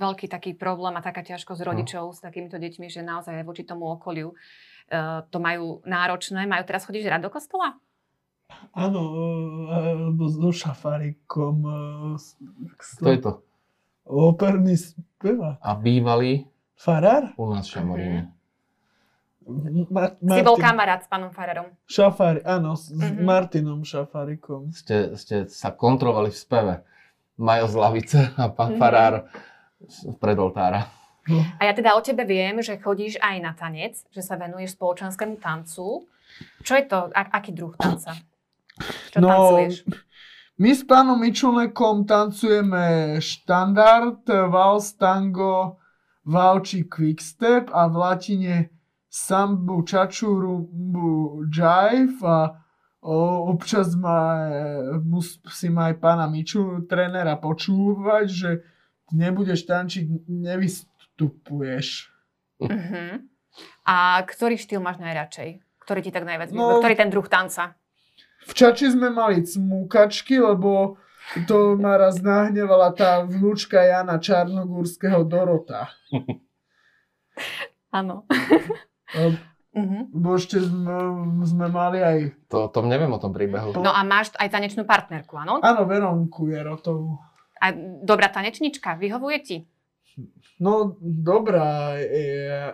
veľký 0.00 0.26
taký 0.26 0.58
problém 0.58 0.98
a 0.98 1.04
taká 1.04 1.22
ťažkosť 1.22 1.62
No. 1.62 1.68
rodičov 1.70 2.04
s 2.16 2.24
takýmito 2.24 2.58
deťmi, 2.58 2.90
že 2.90 3.06
naozaj 3.06 3.38
aj 3.38 3.46
voči 3.46 3.62
tomu 3.62 3.86
okoliu 3.92 4.34
uh, 4.34 5.22
to 5.30 5.38
majú 5.38 5.84
náročné. 5.86 6.48
Majú 6.48 6.64
teraz 6.66 6.88
chodíš 6.88 7.06
rád 7.06 7.28
do 7.28 7.30
kostola? 7.30 7.78
Áno, 8.74 9.00
alebo 9.70 10.26
so 10.26 10.50
šafarikom. 10.50 11.62
To 12.98 13.08
je 13.08 13.18
to. 13.18 13.32
Operný 14.04 14.74
spevák. 14.74 15.58
A 15.58 15.70
bývalý 15.74 16.44
Farár? 16.74 17.32
u 17.34 17.48
nás 17.48 17.64
v 17.64 17.72
Šamoríne. 17.72 18.20
Ma- 19.86 20.16
Si 20.18 20.40
bol 20.40 20.56
kamarát 20.56 21.00
s 21.00 21.08
pánom 21.08 21.28
Fararom. 21.28 21.68
Šafári, 21.84 22.40
áno, 22.42 22.74
s, 22.74 22.90
Mhm. 22.90 23.22
Martinom 23.22 23.80
Šafárikom. 23.80 24.72
Ste, 24.72 25.14
ste 25.14 25.44
sa 25.46 25.70
kontrolovali 25.70 26.28
v 26.28 26.38
speve. 26.38 26.74
Majo 27.36 27.66
z 27.66 27.76
lavice 27.76 28.18
a 28.34 28.48
pán 28.48 28.74
Mhm. 28.74 28.78
Farár 28.78 29.14
pred 30.16 30.36
oltára. 30.36 30.88
No. 31.24 31.40
A 31.58 31.64
ja 31.64 31.72
teda 31.72 31.92
o 31.92 32.00
tebe 32.00 32.20
viem, 32.22 32.58
že 32.58 32.76
chodíš 32.76 33.16
aj 33.16 33.36
na 33.38 33.52
tanec, 33.52 33.96
že 34.06 34.20
sa 34.20 34.34
venuješ 34.34 34.74
spoločenskému 34.74 35.38
tancu. 35.38 36.04
Čo 36.60 36.72
je 36.74 36.84
to? 36.84 37.08
A, 37.10 37.20
aký 37.32 37.50
druh 37.50 37.72
tanca? 37.74 38.12
Čo 39.14 39.18
No, 39.22 39.28
tancuješ? 39.28 39.86
My 40.54 40.70
s 40.70 40.86
pánom 40.86 41.18
Mičulnekom 41.18 42.06
tancujeme 42.06 43.18
štandard, 43.18 44.22
vals, 44.46 44.94
tango, 44.94 45.82
valči, 46.22 46.86
quickstep 46.86 47.74
a 47.74 47.90
v 47.90 47.94
latine 47.98 48.54
sambu, 49.10 49.82
čačurumbu, 49.82 51.42
jive 51.50 52.22
a 52.22 52.54
o, 53.02 53.50
občas 53.50 53.98
ma, 53.98 54.46
musím 55.02 55.74
aj 55.78 55.98
pána 55.98 56.30
Miču, 56.30 56.86
trénera, 56.86 57.34
počúvať, 57.34 58.26
že 58.30 58.50
nebudeš 59.10 59.66
tančiť, 59.66 60.26
nevystupuješ. 60.26 62.14
Uh-huh. 62.62 63.22
A 63.86 64.22
ktorý 64.22 64.54
štýl 64.54 64.78
máš 64.78 65.02
najradšej? 65.02 65.62
Ktorý 65.82 66.00
ti 66.00 66.10
tak 66.14 66.24
najviac 66.24 66.54
no, 66.54 66.80
Ktorý 66.80 66.94
ten 66.96 67.10
druh 67.12 67.26
tanca? 67.26 67.76
V 68.44 68.52
Čači 68.52 68.92
sme 68.92 69.08
mali 69.08 69.42
cmúkačky, 69.42 70.38
lebo 70.38 71.00
to 71.48 71.80
ma 71.80 71.96
raz 71.96 72.20
nahnevala 72.20 72.92
tá 72.92 73.24
vnúčka 73.24 73.80
Jana 73.80 74.20
Čarnogórskeho 74.20 75.24
Dorota. 75.24 75.88
Áno. 77.90 78.28
Lebo 79.16 79.36
Uh-huh. 79.74 80.38
ešte 80.38 80.62
sme, 80.62 80.94
sme 81.42 81.66
mali 81.66 81.98
aj... 81.98 82.46
To, 82.46 82.70
to 82.70 82.86
neviem 82.86 83.10
o 83.10 83.18
tom 83.18 83.34
príbehu. 83.34 83.74
No 83.82 83.90
a 83.90 84.06
máš 84.06 84.30
aj 84.38 84.54
tanečnú 84.54 84.86
partnerku, 84.86 85.34
áno? 85.34 85.58
Áno, 85.66 85.82
Veronku 85.82 86.46
Jerotovú. 86.46 87.18
A 87.58 87.74
dobrá 88.06 88.30
tanečnička, 88.30 88.94
vyhovuje 88.94 89.38
ti? 89.42 89.56
No, 90.62 90.94
dobrá. 91.02 91.98
Je, 91.98 92.70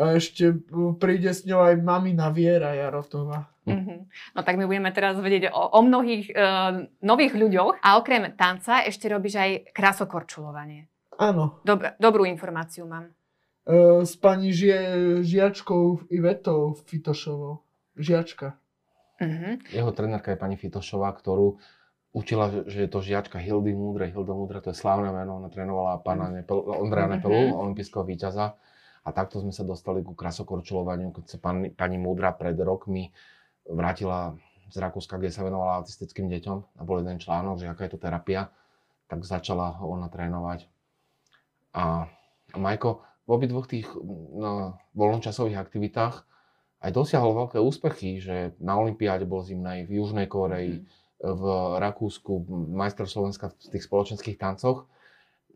a 0.00 0.16
ešte 0.16 0.56
príde 0.96 1.28
s 1.28 1.44
ňou 1.44 1.60
aj 1.62 1.76
mamina 1.78 2.32
Viera 2.32 2.72
Jarotová. 2.72 3.52
Uh-huh. 3.68 4.08
No 4.32 4.40
tak 4.40 4.56
my 4.56 4.64
budeme 4.64 4.88
teraz 4.90 5.14
vedieť 5.14 5.52
o, 5.52 5.62
o 5.76 5.80
mnohých 5.80 6.32
uh, 6.32 6.88
nových 7.00 7.36
ľuďoch. 7.36 7.78
A 7.78 8.00
okrem 8.00 8.32
tanca 8.34 8.80
ešte 8.82 9.06
robíš 9.06 9.36
aj 9.36 9.50
krásokorčulovanie. 9.70 10.88
Áno. 11.14 11.60
Dob- 11.62 11.92
dobrú 12.00 12.24
informáciu 12.24 12.88
mám. 12.88 13.12
E, 13.62 14.02
s 14.02 14.16
pani 14.16 14.50
žie, 14.50 14.80
žiačkou 15.20 16.08
Ivetou 16.08 16.80
Fitošovou. 16.80 17.60
Žiačka. 17.94 18.56
Uh-huh. 19.20 19.60
Jeho 19.68 19.92
trenérka 19.92 20.32
je 20.32 20.40
pani 20.40 20.56
Fitošová, 20.56 21.12
ktorú 21.12 21.60
učila, 22.10 22.64
že- 22.66 22.80
je 22.80 22.90
to 22.90 23.04
žiačka 23.04 23.36
Hildy 23.36 23.70
Múdre. 23.70 24.08
Hilda 24.08 24.32
Múdre, 24.32 24.58
to 24.58 24.72
je 24.72 24.80
slávne 24.80 25.12
meno, 25.12 25.36
ona 25.36 25.52
trénovala 25.52 26.00
pána 26.00 26.32
Nepel, 26.32 26.56
Ondreja 26.58 27.06
Mhm. 27.06 27.12
Nepelu, 27.14 27.40
olympijského 27.54 28.02
víťaza. 28.02 28.56
A 29.00 29.08
takto 29.16 29.40
sme 29.40 29.50
sa 29.50 29.64
dostali 29.64 30.04
ku 30.04 30.12
krasokorčulovaniu, 30.12 31.10
keď 31.16 31.24
sa 31.24 31.38
pani, 31.40 31.72
pani 31.72 31.96
Múdra 31.96 32.36
pred 32.36 32.56
rokmi 32.60 33.08
vrátila 33.64 34.36
z 34.70 34.76
Rakúska, 34.76 35.16
kde 35.16 35.32
sa 35.32 35.42
venovala 35.42 35.80
autistickým 35.80 36.28
deťom 36.28 36.58
a 36.78 36.82
bol 36.84 37.00
jeden 37.02 37.18
článok, 37.18 37.64
že 37.64 37.70
aká 37.70 37.88
je 37.88 37.92
to 37.96 38.00
terapia, 38.00 38.52
tak 39.10 39.24
začala 39.26 39.80
ho 39.80 39.90
ona 39.90 40.06
trénovať. 40.12 40.68
A, 41.74 42.06
Majko 42.54 43.02
v 43.26 43.28
obidvoch 43.30 43.70
tých 43.70 43.86
no, 44.34 44.74
voľnočasových 44.98 45.58
aktivitách 45.58 46.26
aj 46.80 46.90
dosiahol 46.90 47.46
veľké 47.46 47.58
úspechy, 47.62 48.18
že 48.18 48.56
na 48.58 48.74
Olympiáde 48.80 49.28
bol 49.28 49.44
zimnej, 49.44 49.86
v 49.86 50.02
Južnej 50.02 50.26
Koreji, 50.26 50.82
v 51.20 51.44
Rakúsku, 51.76 52.48
majster 52.72 53.04
Slovenska 53.04 53.52
v 53.52 53.76
tých 53.76 53.84
spoločenských 53.84 54.40
tancoch. 54.40 54.88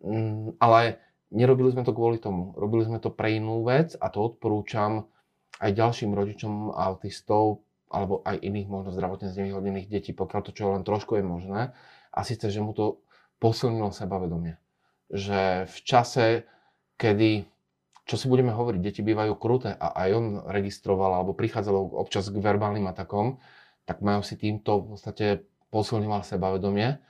Mm, 0.04 0.60
Ale 0.60 1.00
nerobili 1.34 1.74
sme 1.74 1.82
to 1.82 1.90
kvôli 1.90 2.22
tomu. 2.22 2.54
Robili 2.54 2.86
sme 2.86 3.02
to 3.02 3.10
pre 3.10 3.36
inú 3.36 3.66
vec 3.66 3.98
a 3.98 4.06
to 4.08 4.22
odporúčam 4.22 5.10
aj 5.58 5.70
ďalším 5.74 6.14
rodičom 6.14 6.70
autistov 6.72 7.66
alebo 7.90 8.22
aj 8.26 8.38
iných 8.42 8.70
možno 8.70 8.90
zdravotne 8.94 9.30
znevýhodnených 9.30 9.90
detí, 9.90 10.10
pokiaľ 10.14 10.40
to 10.46 10.50
čo 10.54 10.74
len 10.74 10.82
trošku 10.86 11.18
je 11.18 11.24
možné. 11.26 11.60
A 12.14 12.20
síce, 12.22 12.46
že 12.50 12.62
mu 12.62 12.74
to 12.74 13.02
posilnilo 13.42 13.90
sebavedomie. 13.90 14.58
Že 15.10 15.66
v 15.66 15.78
čase, 15.82 16.26
kedy 16.98 17.46
čo 18.04 18.20
si 18.20 18.28
budeme 18.28 18.52
hovoriť, 18.52 18.80
deti 18.84 19.00
bývajú 19.00 19.32
kruté 19.40 19.72
a 19.72 19.96
aj 20.04 20.08
on 20.12 20.26
registroval 20.44 21.16
alebo 21.16 21.32
prichádzalo 21.32 21.96
občas 21.96 22.28
k 22.28 22.36
verbálnym 22.36 22.84
atakom, 22.84 23.40
tak 23.88 24.04
majú 24.04 24.20
si 24.20 24.36
týmto 24.36 24.84
v 24.84 24.86
podstate 24.96 25.26
posilňoval 25.72 26.20
sebavedomie 26.20 27.00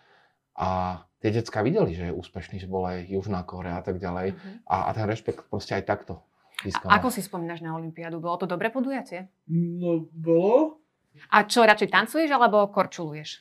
a 0.54 1.02
tie 1.24 1.32
decka 1.32 1.64
videli, 1.64 1.96
že 1.96 2.12
je 2.12 2.18
úspešný, 2.20 2.60
že 2.60 2.68
bola 2.68 3.00
aj 3.00 3.08
Južná 3.08 3.40
Korea 3.48 3.80
a 3.80 3.84
tak 3.84 3.96
ďalej 3.96 4.36
Uh-huh. 4.36 4.60
a, 4.68 4.76
a 4.88 4.90
ten 4.92 5.08
rešpekt 5.08 5.48
proste 5.48 5.72
aj 5.72 5.88
takto 5.88 6.20
získal. 6.60 6.92
A 6.92 7.00
ako 7.00 7.08
si 7.08 7.24
spomínaš 7.24 7.64
na 7.64 7.72
Olympiádu? 7.72 8.20
Bolo 8.20 8.44
to 8.44 8.44
dobré 8.44 8.68
podujatie? 8.68 9.32
No, 9.48 10.04
bolo? 10.12 10.84
A 11.32 11.48
čo, 11.48 11.64
radšej 11.64 11.88
tancuješ 11.88 12.28
alebo 12.28 12.68
korčuluješ? 12.68 13.40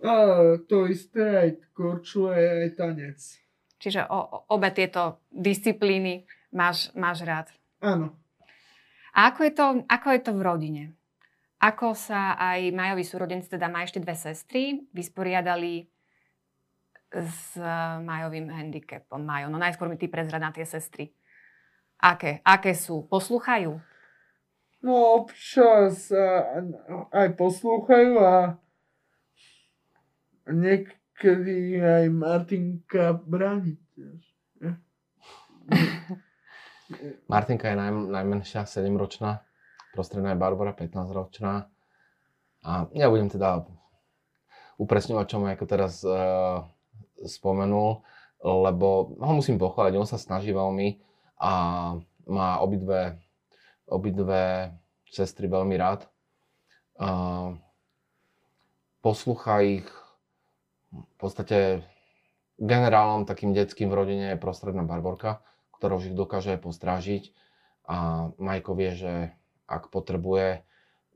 A 0.00 0.14
to 0.70 0.88
isté, 0.88 1.24
aj 1.36 1.50
korčule, 1.74 2.32
aj 2.64 2.78
tanec. 2.78 3.18
Čiže 3.82 4.06
o, 4.06 4.18
o, 4.18 4.36
obe 4.54 4.70
tieto 4.70 5.20
disciplíny 5.34 6.24
máš, 6.54 6.94
máš 6.94 7.26
rád. 7.26 7.50
Áno. 7.82 8.14
A 9.10 9.34
ako 9.34 9.40
je, 9.42 9.52
to, 9.52 9.66
ako 9.90 10.08
je 10.14 10.20
to 10.22 10.32
v 10.32 10.42
rodine? 10.46 10.84
Ako 11.58 11.98
sa 11.98 12.38
aj 12.38 12.70
Majovi 12.70 13.02
súrodenci, 13.02 13.50
teda 13.50 13.66
má 13.66 13.82
ešte 13.82 13.98
dve 13.98 14.14
sestry, 14.14 14.86
vysporiadali 14.94 15.90
s 17.12 17.56
eh, 17.56 17.98
Majovým 18.04 18.52
handicapom? 18.52 19.24
Majo, 19.24 19.48
no 19.48 19.56
najskôr 19.56 19.88
mi 19.88 19.96
ty 19.96 20.08
prezrad 20.08 20.40
na 20.40 20.52
tie 20.52 20.68
sestry. 20.68 21.12
Aké? 21.98 22.44
Aké 22.46 22.76
sú? 22.76 23.08
Posluchajú? 23.10 23.80
No 24.78 24.94
občas 25.18 26.14
a, 26.14 26.62
aj 27.10 27.34
poslúchajú 27.34 28.22
a 28.22 28.54
niekedy 30.46 31.82
aj 31.82 32.04
Martinka 32.14 33.18
bráni 33.18 33.74
tiež. 33.98 34.22
Martinka 37.32 37.68
je 37.68 37.76
naj, 37.76 37.90
najmenšia, 37.90 38.64
7-ročná, 38.64 39.42
prostredná 39.92 40.32
je 40.32 40.40
Barbara, 40.40 40.72
15-ročná. 40.72 41.66
A 42.62 42.86
ja 42.94 43.10
budem 43.10 43.28
teda 43.28 43.66
upresňovať, 44.78 45.26
čo 45.26 45.36
mu 45.42 45.50
ako 45.50 45.66
teraz 45.66 46.00
uh, 46.06 46.64
spomenul, 47.26 48.02
lebo 48.42 49.18
ho 49.18 49.32
musím 49.34 49.58
pochváliť, 49.58 49.94
on 49.98 50.06
sa 50.06 50.20
snaží 50.20 50.54
veľmi 50.54 51.02
a 51.42 51.52
má 52.28 52.48
obidve, 52.62 53.18
obidve 53.88 54.70
sestry 55.08 55.48
veľmi 55.50 55.74
rád. 55.74 56.06
Uh, 56.98 57.56
poslúcha 59.00 59.62
ich 59.62 59.86
v 60.90 61.14
podstate 61.18 61.86
generálom 62.58 63.22
takým 63.22 63.54
detským 63.54 63.86
v 63.88 63.98
rodine 63.98 64.26
je 64.34 64.42
prostredná 64.42 64.82
Barborka, 64.82 65.40
ktorá 65.78 65.94
už 65.94 66.10
ich 66.10 66.16
dokáže 66.18 66.58
postrážiť 66.58 67.30
a 67.86 68.28
Majko 68.36 68.74
vie, 68.74 68.92
že 68.98 69.12
ak 69.70 69.94
potrebuje 69.94 70.66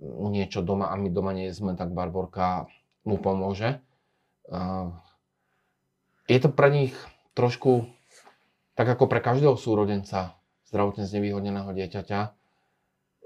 niečo 0.02 0.62
doma 0.62 0.90
a 0.90 0.98
my 0.98 1.08
doma 1.10 1.34
nie 1.34 1.50
sme, 1.50 1.74
tak 1.74 1.94
Barborka 1.94 2.70
mu 3.02 3.18
pomôže. 3.18 3.82
Uh, 4.46 4.94
Je 6.30 6.38
to 6.38 6.48
pre 6.52 6.70
nich 6.70 6.94
trošku, 7.34 7.90
tak 8.78 8.86
ako 8.88 9.10
pre 9.10 9.18
každého 9.18 9.58
súrodenca 9.58 10.38
zdravotne 10.70 11.04
znevýhodneného 11.04 11.70
dieťaťa, 11.72 12.20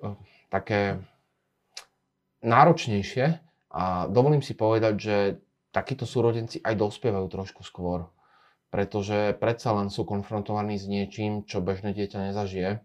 uh, 0.03 0.17
také 0.49 1.03
náročnejšie 2.47 3.43
a 3.75 4.07
dovolím 4.09 4.41
si 4.41 4.55
povedať, 4.55 4.95
že 4.97 5.17
takíto 5.75 6.09
súrodenci 6.09 6.63
aj 6.65 6.75
dospievajú 6.79 7.27
trošku 7.29 7.61
skôr, 7.61 8.09
pretože 8.73 9.37
predsa 9.37 9.77
len 9.77 9.93
sú 9.93 10.09
konfrontovaní 10.09 10.81
s 10.81 10.89
niečím, 10.89 11.45
čo 11.45 11.61
bežné 11.61 11.93
dieťa 11.93 12.33
nezažije 12.33 12.81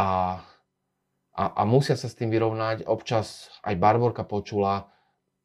a, 0.00 0.40
a, 1.36 1.42
a 1.44 1.62
musia 1.68 1.94
sa 1.94 2.08
s 2.08 2.16
tým 2.16 2.32
vyrovnať. 2.32 2.88
Občas 2.88 3.52
aj 3.60 3.76
Barborka 3.76 4.24
počula 4.24 4.93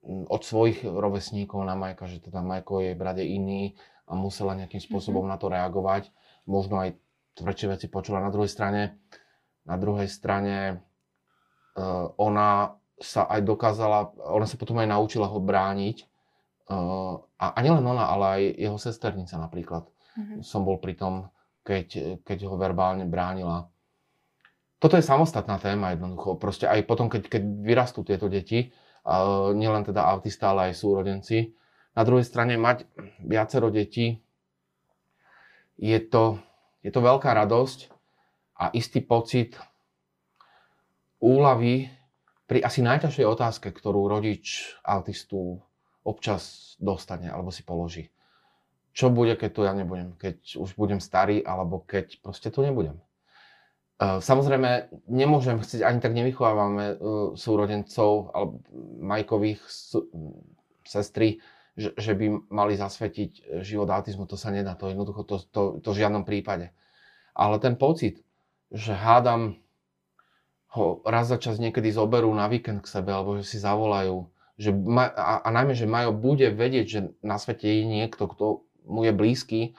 od 0.08 0.41
svojich 0.41 0.88
rovesníkov 0.88 1.60
na 1.63 1.75
Majka, 1.75 2.08
že 2.08 2.24
teda 2.24 2.39
Majko 2.39 2.79
je 2.84 2.91
brat 2.96 3.20
iný 3.20 3.75
a 4.08 4.15
musela 4.15 4.56
nejakým 4.56 4.79
spôsobom 4.79 5.27
mm-hmm. 5.27 5.36
na 5.36 5.41
to 5.41 5.48
reagovať. 5.51 6.03
Možno 6.48 6.79
aj 6.79 6.96
tvrdšie 7.36 7.68
veci 7.75 7.86
počula 7.91 8.24
na 8.24 8.32
druhej 8.32 8.50
strane. 8.50 9.00
Na 9.68 9.75
druhej 9.75 10.08
strane 10.08 10.79
uh, 11.77 12.10
ona 12.15 12.79
sa 13.00 13.27
aj 13.27 13.44
dokázala, 13.44 14.12
ona 14.34 14.48
sa 14.48 14.56
potom 14.56 14.79
aj 14.79 14.88
naučila 14.88 15.27
ho 15.27 15.39
brániť 15.39 16.10
Uh, 16.70 17.18
a, 17.41 17.58
a 17.58 17.60
nielen 17.65 17.82
ona, 17.82 18.13
ale 18.13 18.25
aj 18.29 18.41
jeho 18.62 18.77
sesternica 18.77 19.41
napríklad. 19.41 19.89
Mm-hmm. 19.89 20.46
Som 20.46 20.70
bol 20.70 20.77
pri 20.77 20.94
tom, 20.94 21.34
keď, 21.65 22.22
keď 22.22 22.46
ho 22.46 22.62
verbálne 22.62 23.10
bránila. 23.10 23.65
Toto 24.77 24.94
je 24.94 25.01
samostatná 25.01 25.58
téma 25.58 25.98
jednoducho. 25.98 26.38
Proste 26.38 26.70
aj 26.70 26.86
potom, 26.86 27.10
keď, 27.10 27.25
keď 27.25 27.41
vyrastú 27.65 28.06
tieto 28.06 28.29
deti, 28.29 28.70
nielen 29.57 29.83
teda 29.85 30.05
autista, 30.05 30.53
ale 30.53 30.69
aj 30.69 30.79
súrodenci. 30.79 31.53
Na 31.97 32.05
druhej 32.05 32.23
strane 32.23 32.55
mať 32.55 32.85
viacero 33.25 33.73
detí, 33.73 34.21
je 35.79 35.99
to, 35.99 36.37
je 36.83 36.91
to 36.91 37.01
veľká 37.01 37.31
radosť 37.33 37.89
a 38.59 38.69
istý 38.75 38.99
pocit 38.99 39.55
úlavy 41.23 41.87
pri 42.45 42.59
asi 42.61 42.83
najťažšej 42.83 43.25
otázke, 43.25 43.67
ktorú 43.71 44.11
rodič 44.11 44.75
autistu 44.83 45.63
občas 46.03 46.75
dostane 46.79 47.31
alebo 47.31 47.49
si 47.49 47.63
položí. 47.63 48.11
Čo 48.91 49.13
bude, 49.13 49.39
keď 49.39 49.49
tu 49.53 49.61
ja 49.63 49.71
nebudem? 49.71 50.17
Keď 50.19 50.59
už 50.59 50.75
budem 50.75 50.99
starý 50.99 51.39
alebo 51.45 51.79
keď 51.85 52.19
proste 52.19 52.51
tu 52.51 52.59
nebudem? 52.65 52.99
E, 54.00 54.24
samozrejme, 54.24 54.96
nemôžem 55.12 55.60
chcieť, 55.60 55.84
ani 55.84 56.00
tak 56.00 56.15
nevychovávame 56.15 56.86
e, 56.88 56.96
súrodencov 57.36 58.32
alebo 58.32 58.63
majkových 59.03 59.60
sestry, 60.88 61.44
že, 61.75 61.91
že 62.00 62.15
by 62.15 62.48
mali 62.48 62.79
zasvetiť 62.79 63.62
život 63.62 63.91
autizmu. 63.91 64.24
To 64.32 64.39
sa 64.39 64.56
nedá, 64.56 64.79
to 64.79 64.88
jednoducho 64.88 65.27
to, 65.27 65.36
to, 65.51 65.62
to 65.84 65.89
v 65.91 66.00
žiadnom 66.00 66.24
prípade. 66.24 66.72
Ale 67.36 67.60
ten 67.60 67.75
pocit, 67.75 68.24
že 68.72 68.96
hádam 68.96 69.60
ho 70.70 71.01
raz 71.01 71.27
za 71.27 71.41
čas 71.41 71.58
niekedy 71.58 71.89
zoberú 71.89 72.29
na 72.32 72.46
víkend 72.46 72.86
k 72.86 72.91
sebe, 72.91 73.10
alebo 73.10 73.41
že 73.41 73.48
si 73.48 73.58
zavolajú, 73.58 74.29
že 74.60 74.70
ma, 74.75 75.10
a, 75.10 75.41
a 75.41 75.50
najmä, 75.50 75.74
že 75.74 75.89
Majo 75.89 76.13
bude 76.13 76.51
vedieť, 76.53 76.86
že 76.86 77.00
na 77.25 77.41
svete 77.41 77.65
je 77.65 77.84
niekto, 77.88 78.29
kto 78.29 78.46
mu 78.86 79.01
je 79.01 79.13
blízky, 79.15 79.74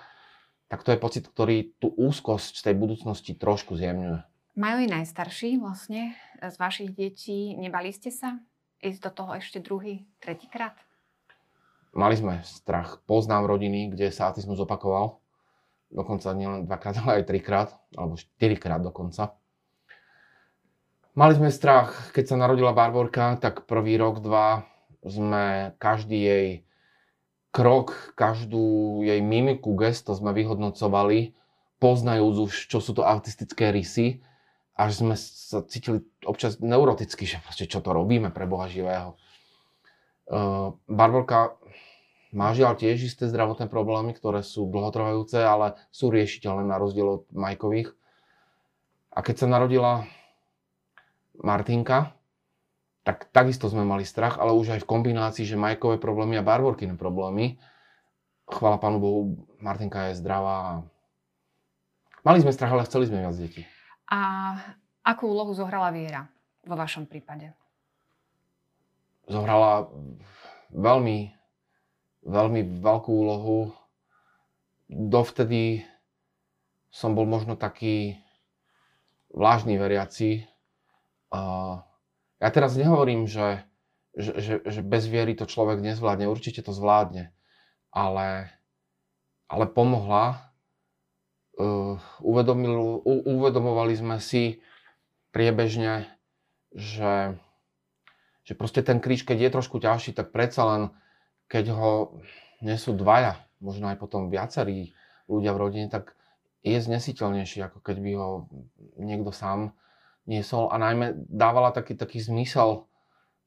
tak 0.71 0.87
to 0.87 0.95
je 0.95 1.03
pocit, 1.03 1.27
ktorý 1.27 1.75
tú 1.83 1.91
úzkosť 1.91 2.63
tej 2.63 2.79
budúcnosti 2.79 3.35
trošku 3.35 3.75
zjemňuje. 3.75 4.23
Majo 4.55 4.79
je 4.87 4.89
najstarší 4.95 5.59
vlastne 5.59 6.15
z 6.39 6.55
vašich 6.55 6.95
detí. 6.95 7.59
Nebali 7.59 7.91
ste 7.91 8.15
sa 8.15 8.39
ísť 8.79 9.01
do 9.03 9.11
toho 9.11 9.31
ešte 9.35 9.59
druhý, 9.59 10.07
tretíkrát? 10.23 10.79
Mali 11.91 12.15
sme 12.15 12.39
strach. 12.47 13.03
Poznám 13.03 13.51
rodiny, 13.51 13.91
kde 13.91 14.15
sa 14.15 14.31
autizmus 14.31 14.63
opakoval. 14.63 15.19
Dokonca 15.91 16.31
nielen 16.39 16.71
dvakrát, 16.71 16.95
ale 17.03 17.23
aj 17.23 17.25
trikrát, 17.27 17.69
alebo 17.99 18.15
štyrikrát 18.15 18.79
dokonca. 18.79 19.35
Mali 21.19 21.35
sme 21.35 21.51
strach, 21.51 22.15
keď 22.15 22.25
sa 22.31 22.37
narodila 22.39 22.71
Barborka, 22.71 23.35
tak 23.43 23.67
prvý 23.67 23.99
rok, 23.99 24.23
dva 24.23 24.63
sme 25.03 25.75
každý 25.83 26.19
jej 26.23 26.47
krok, 27.51 28.15
každú 28.15 29.03
jej 29.03 29.19
mimiku, 29.19 29.75
gesto 29.75 30.15
sme 30.15 30.31
vyhodnocovali, 30.31 31.35
poznajúc 31.83 32.35
už, 32.51 32.53
čo 32.71 32.79
sú 32.79 32.95
to 32.95 33.03
autistické 33.03 33.75
rysy, 33.75 34.23
až 34.79 35.05
sme 35.05 35.15
sa 35.19 35.61
cítili 35.67 36.07
občas 36.25 36.57
neuroticky, 36.63 37.29
že 37.29 37.43
proste 37.45 37.69
čo 37.69 37.85
to 37.85 37.93
robíme 37.93 38.33
pre 38.33 38.49
Boha 38.49 38.71
živého. 38.71 39.19
Uh, 40.31 40.79
Barborka 40.87 41.59
má 42.31 42.55
žiaľ 42.55 42.79
tiež 42.79 43.03
isté 43.03 43.27
zdravotné 43.27 43.67
problémy, 43.67 44.15
ktoré 44.15 44.47
sú 44.47 44.71
dlhotrvajúce, 44.71 45.43
ale 45.43 45.75
sú 45.91 46.15
riešiteľné 46.15 46.63
na 46.63 46.79
rozdiel 46.79 47.21
od 47.21 47.23
Majkových. 47.35 47.91
A 49.11 49.19
keď 49.27 49.35
sa 49.43 49.47
narodila 49.51 50.07
Martinka, 51.43 52.15
tak 53.01 53.33
takisto 53.33 53.67
sme 53.73 53.83
mali 53.83 54.05
strach, 54.05 54.37
ale 54.37 54.53
už 54.53 54.77
aj 54.77 54.81
v 54.85 54.91
kombinácii, 54.91 55.49
že 55.49 55.57
Majkové 55.57 55.97
problémy 55.97 56.37
a 56.37 56.45
Barborkine 56.45 57.01
problémy. 57.01 57.57
Chvala 58.51 58.77
Pánu 58.77 58.99
Bohu, 59.01 59.21
Martinka 59.63 60.11
je 60.11 60.21
zdravá. 60.21 60.85
Mali 62.21 62.45
sme 62.45 62.53
strach, 62.53 62.77
ale 62.77 62.85
chceli 62.85 63.09
sme 63.09 63.25
viac 63.25 63.37
detí. 63.39 63.65
A 64.11 64.53
akú 65.01 65.31
úlohu 65.31 65.57
zohrala 65.57 65.89
viera 65.95 66.29
vo 66.67 66.77
vašom 66.77 67.09
prípade? 67.09 67.57
Zohrala 69.31 69.89
veľmi, 70.75 71.33
veľmi 72.27 72.61
veľkú 72.85 73.13
úlohu. 73.15 73.73
Dovtedy 74.91 75.87
som 76.91 77.15
bol 77.15 77.25
možno 77.25 77.55
taký 77.55 78.19
vlážny 79.31 79.79
veriaci, 79.79 80.51
ja 82.41 82.49
teraz 82.49 82.73
nehovorím, 82.75 83.29
že, 83.29 83.63
že, 84.17 84.33
že, 84.41 84.55
že 84.65 84.81
bez 84.81 85.05
viery 85.05 85.37
to 85.37 85.45
človek 85.45 85.85
nezvládne, 85.85 86.27
určite 86.27 86.65
to 86.65 86.73
zvládne, 86.73 87.31
ale, 87.93 88.49
ale 89.47 89.65
pomohla. 89.69 90.41
Uh, 91.61 92.01
uvedomovali 92.25 93.93
sme 93.93 94.17
si 94.17 94.65
priebežne, 95.37 96.09
že, 96.73 97.37
že 98.49 98.53
proste 98.57 98.81
ten 98.81 98.97
kríž, 98.97 99.29
keď 99.29 99.39
je 99.45 99.55
trošku 99.61 99.77
ťažší, 99.77 100.17
tak 100.17 100.33
predsa 100.33 100.65
len, 100.65 100.83
keď 101.53 101.77
ho 101.77 101.93
nesú 102.65 102.97
dvaja, 102.97 103.37
možno 103.61 103.93
aj 103.93 104.01
potom 104.01 104.33
viacerí 104.33 104.97
ľudia 105.29 105.53
v 105.53 105.61
rodine, 105.61 105.87
tak 105.93 106.17
je 106.65 106.81
znesiteľnejší, 106.81 107.61
ako 107.61 107.85
keď 107.85 107.97
by 108.01 108.11
ho 108.17 108.49
niekto 108.97 109.29
sám 109.33 109.77
niesol 110.31 110.71
a 110.71 110.79
najmä 110.79 111.27
dávala 111.27 111.75
taký, 111.75 111.99
taký 111.99 112.23
zmysel 112.23 112.87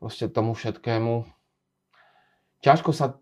proste 0.04 0.28
tomu 0.28 0.52
všetkému. 0.52 1.24
Ťažko 2.60 2.92
sa, 2.92 3.16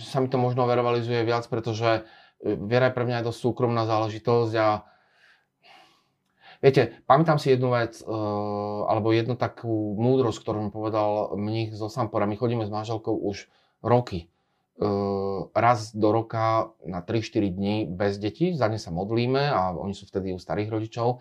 sa 0.00 0.16
mi 0.24 0.28
to 0.32 0.40
možno 0.40 0.64
verbalizuje 0.64 1.20
viac, 1.28 1.44
pretože 1.44 2.08
e, 2.40 2.56
viera 2.56 2.88
je 2.88 2.96
pre 2.96 3.04
mňa 3.04 3.20
aj 3.20 3.26
dosť 3.28 3.40
súkromná 3.44 3.84
záležitosť 3.84 4.52
a 4.56 4.68
viete, 6.64 6.96
pamätám 7.04 7.36
si 7.36 7.52
jednu 7.52 7.74
vec, 7.74 8.00
uh, 8.00 8.86
alebo 8.86 9.10
jednu 9.10 9.34
takú 9.34 9.98
múdrosť, 9.98 10.38
ktorú 10.46 10.58
mi 10.62 10.70
povedal 10.70 11.34
mních 11.34 11.74
zo 11.74 11.90
Sampora. 11.90 12.28
My 12.28 12.38
chodíme 12.38 12.62
s 12.62 12.70
manželkou 12.70 13.12
už 13.12 13.50
roky. 13.82 14.30
Uh, 14.78 15.50
raz 15.52 15.90
do 15.90 16.14
roka 16.14 16.70
na 16.86 17.02
3-4 17.02 17.50
dní 17.50 17.76
bez 17.90 18.16
detí, 18.22 18.54
za 18.54 18.70
ne 18.70 18.78
sa 18.78 18.94
modlíme 18.94 19.52
a 19.52 19.74
oni 19.74 19.92
sú 19.92 20.06
vtedy 20.06 20.32
u 20.32 20.38
starých 20.38 20.70
rodičov 20.70 21.18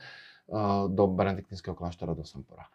do 0.92 1.04
benediktinského 1.08 1.74
kláštora 1.74 2.12
do 2.12 2.28
Sampora. 2.28 2.68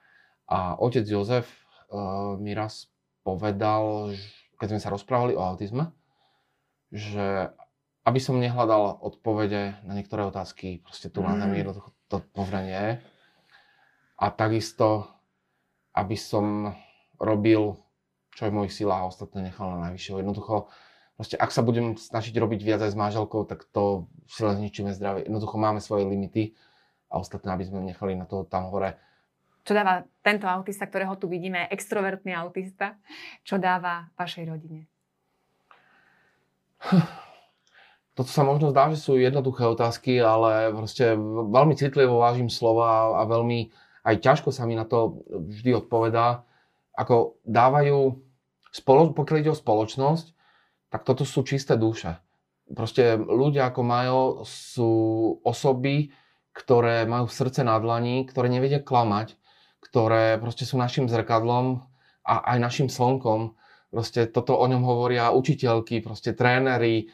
A 0.49 0.81
otec 0.81 1.05
Jozef 1.05 1.45
uh, 1.93 2.41
mi 2.41 2.57
raz 2.57 2.89
povedal, 3.21 4.17
keď 4.57 4.67
sme 4.73 4.81
sa 4.81 4.89
rozprávali 4.89 5.37
o 5.37 5.43
autizme, 5.45 5.93
že 6.89 7.53
aby 8.07 8.23
som 8.23 8.39
nehľadal 8.39 9.03
odpovede 9.03 9.83
na 9.83 9.93
niektoré 9.99 10.23
otázky, 10.23 10.79
proste 10.87 11.11
tu 11.11 11.27
zemi 11.27 11.59
mm. 11.59 11.61
jednoducho 11.67 11.91
to 12.07 12.23
nie 12.63 12.71
je. 12.71 12.95
A 14.17 14.27
takisto, 14.31 15.11
aby 15.91 16.15
som 16.15 16.71
robil, 17.19 17.75
čo 18.33 18.47
je 18.47 18.51
v 18.55 18.57
mojich 18.63 18.77
silách 18.79 19.03
a 19.03 19.11
ostatné 19.11 19.51
nechal 19.51 19.75
na 19.75 19.91
najvyššieho. 19.91 20.23
Jednoducho, 20.23 20.71
proste 21.19 21.35
ak 21.35 21.51
sa 21.51 21.67
budem 21.67 21.99
snažiť 21.99 22.31
robiť 22.39 22.61
viac 22.63 22.81
aj 22.87 22.95
s 22.95 22.97
manželkou, 22.97 23.43
tak 23.45 23.67
to 23.75 24.07
si 24.31 24.47
len 24.47 24.63
zničíme 24.63 24.95
zdravie. 24.95 25.27
Jednoducho 25.27 25.59
máme 25.59 25.83
svoje 25.83 26.07
limity 26.07 26.55
a 27.11 27.15
ostatné, 27.19 27.53
aby 27.53 27.65
sme 27.67 27.81
nechali 27.83 28.19
na 28.19 28.27
to 28.27 28.45
tam 28.47 28.71
hore. 28.71 28.99
Čo 29.67 29.75
dáva 29.75 30.07
tento 30.23 30.47
autista, 30.47 30.87
ktorého 30.87 31.19
tu 31.19 31.27
vidíme, 31.27 31.67
extrovertný 31.71 32.35
autista, 32.39 32.95
čo 33.43 33.59
dáva 33.59 34.11
vašej 34.15 34.45
rodine? 34.47 34.87
Toto 38.17 38.31
sa 38.31 38.47
možno 38.47 38.71
zdá, 38.71 38.89
že 38.95 39.03
sú 39.03 39.19
jednoduché 39.19 39.67
otázky, 39.67 40.23
ale 40.23 40.71
proste 40.73 41.19
veľmi 41.53 41.75
citlivo 41.77 42.23
vážim 42.23 42.49
slova 42.49 43.19
a 43.19 43.23
veľmi 43.27 43.75
aj 44.07 44.23
ťažko 44.23 44.55
sa 44.55 44.65
mi 44.71 44.79
na 44.79 44.87
to 44.87 45.27
vždy 45.29 45.83
odpovedá. 45.83 46.47
Ako 46.95 47.43
dávajú, 47.43 48.23
spolo, 48.71 49.11
pokiaľ 49.13 49.37
ide 49.43 49.53
o 49.53 49.59
spoločnosť, 49.59 50.33
tak 50.89 51.03
toto 51.03 51.27
sú 51.27 51.43
čisté 51.43 51.75
duše. 51.75 52.15
Proste 52.71 53.19
ľudia 53.19 53.69
ako 53.69 53.81
Majo 53.83 54.23
sú 54.47 54.93
osoby, 55.43 56.15
ktoré 56.57 57.05
majú 57.05 57.29
srdce 57.29 57.61
na 57.61 57.77
dlani, 57.77 58.25
ktoré 58.25 58.49
nevedia 58.49 58.81
klamať, 58.81 59.37
ktoré 59.85 60.41
proste 60.41 60.65
sú 60.65 60.81
našim 60.81 61.05
zrkadlom 61.05 61.85
a 62.25 62.35
aj 62.57 62.59
našim 62.59 62.89
slnkom. 62.89 63.53
Proste 63.93 64.25
toto 64.25 64.57
o 64.57 64.65
ňom 64.65 64.81
hovoria 64.81 65.37
učiteľky, 65.37 66.01
proste 66.01 66.33
tréneri, 66.33 67.13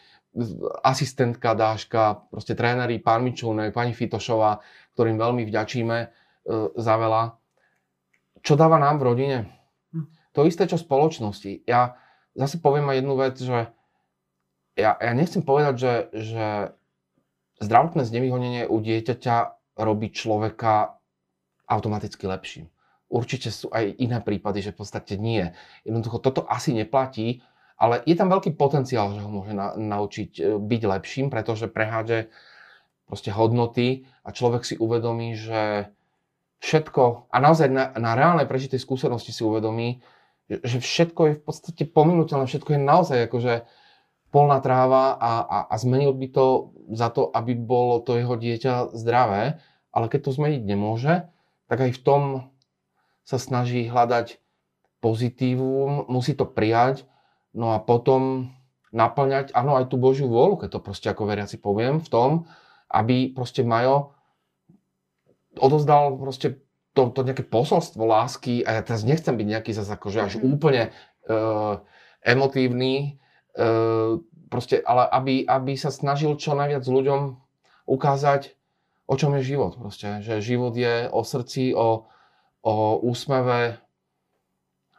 asistentka 0.87 1.52
Dáška, 1.52 2.33
proste 2.33 2.57
tréneri, 2.57 3.02
pán 3.02 3.26
Mičúnek, 3.26 3.74
pani 3.74 3.92
Fitošová, 3.92 4.62
ktorým 4.96 5.20
veľmi 5.20 5.42
vďačíme 5.44 5.98
e, 6.00 6.07
za 6.72 6.94
veľa. 6.96 7.37
Čo 8.40 8.57
dáva 8.57 8.81
nám 8.81 9.02
v 9.02 9.07
rodine? 9.12 9.38
Hm. 9.92 10.07
To 10.33 10.48
isté, 10.48 10.64
čo 10.64 10.81
spoločnosti. 10.81 11.68
Ja 11.68 12.00
zase 12.33 12.62
poviem 12.62 12.88
aj 12.88 12.96
jednu 12.96 13.14
vec, 13.20 13.37
že 13.37 13.59
ja, 14.72 14.96
ja 14.96 15.12
nechcem 15.12 15.44
povedať, 15.44 15.74
že, 15.76 15.94
že 16.16 16.46
zdravotné 17.62 18.03
znevýhodnenie 18.05 18.62
u 18.66 18.77
dieťaťa 18.83 19.37
robí 19.79 20.12
človeka 20.12 21.01
automaticky 21.66 22.29
lepším. 22.29 22.66
Určite 23.12 23.53
sú 23.53 23.68
aj 23.72 23.92
iné 24.01 24.18
prípady, 24.25 24.64
že 24.64 24.72
v 24.72 24.85
podstate 24.85 25.20
nie. 25.20 25.53
Jednoducho 25.85 26.20
toto 26.20 26.48
asi 26.48 26.72
neplatí, 26.72 27.44
ale 27.77 28.01
je 28.09 28.14
tam 28.16 28.33
veľký 28.33 28.57
potenciál, 28.57 29.12
že 29.12 29.20
ho 29.20 29.29
môže 29.29 29.53
na, 29.53 29.75
naučiť 29.77 30.31
e, 30.38 30.42
byť 30.57 30.83
lepším, 30.87 31.27
pretože 31.29 31.68
prehádže 31.68 32.33
proste 33.05 33.35
hodnoty 33.35 34.09
a 34.25 34.33
človek 34.33 34.64
si 34.64 34.79
uvedomí, 34.79 35.37
že 35.37 35.92
všetko, 36.62 37.29
a 37.29 37.37
naozaj 37.42 37.68
na, 37.68 37.90
na 37.98 38.14
reálnej 38.14 38.46
prežitej 38.46 38.81
skúsenosti 38.81 39.35
si 39.35 39.42
uvedomí, 39.42 40.01
že 40.48 40.79
všetko 40.79 41.20
je 41.27 41.35
v 41.37 41.42
podstate 41.42 41.83
pominuteľné, 41.90 42.46
všetko 42.46 42.70
je 42.77 42.81
naozaj 42.81 43.18
akože 43.29 43.55
polná 44.33 44.64
tráva 44.64 45.18
a, 45.20 45.33
a, 45.44 45.59
a 45.68 45.75
zmenil 45.77 46.16
by 46.16 46.27
to 46.33 46.71
za 46.92 47.09
to, 47.09 47.33
aby 47.33 47.57
bolo 47.57 48.00
to 48.05 48.20
jeho 48.20 48.37
dieťa 48.37 48.92
zdravé, 48.92 49.59
ale 49.92 50.07
keď 50.09 50.20
to 50.28 50.37
zmeniť 50.37 50.62
nemôže, 50.64 51.26
tak 51.68 51.78
aj 51.88 51.90
v 51.96 52.00
tom 52.05 52.22
sa 53.24 53.40
snaží 53.40 53.87
hľadať 53.88 54.38
pozitívum, 55.02 56.07
musí 56.07 56.37
to 56.37 56.46
prijať, 56.46 57.09
no 57.57 57.74
a 57.74 57.83
potom 57.83 58.52
naplňať, 58.92 59.57
áno, 59.57 59.74
aj 59.81 59.88
tú 59.88 59.96
Božiu 59.96 60.28
vôľu, 60.28 60.62
keď 60.62 60.78
to 60.78 60.85
proste 60.85 61.09
ako 61.09 61.26
veriaci 61.26 61.57
poviem, 61.59 61.98
v 61.98 62.09
tom, 62.12 62.31
aby 62.92 63.33
proste 63.33 63.64
Majo 63.64 64.12
odozdal 65.57 66.16
proste 66.20 66.61
to, 66.92 67.09
to 67.09 67.24
nejaké 67.24 67.44
posolstvo 67.48 68.05
lásky, 68.05 68.61
a 68.68 68.78
ja 68.78 68.83
teraz 68.85 69.02
nechcem 69.02 69.33
byť 69.33 69.46
nejaký 69.48 69.72
zase 69.72 69.96
akože 69.96 70.18
až 70.20 70.33
mm. 70.37 70.42
úplne 70.44 70.92
uh, 71.28 71.81
emotívny, 72.20 73.16
uh, 73.57 74.20
proste, 74.52 74.84
ale 74.84 75.08
aby, 75.08 75.48
aby 75.48 75.72
sa 75.80 75.88
snažil 75.88 76.36
čo 76.36 76.52
najviac 76.52 76.84
ľuďom 76.84 77.40
ukázať, 77.88 78.52
o 79.08 79.14
čom 79.16 79.32
je 79.40 79.56
život. 79.56 79.80
Proste, 79.80 80.20
že 80.20 80.44
život 80.44 80.76
je 80.76 81.08
o 81.08 81.24
srdci, 81.24 81.72
o, 81.72 82.04
o 82.60 82.74
úsmeve, 83.00 83.80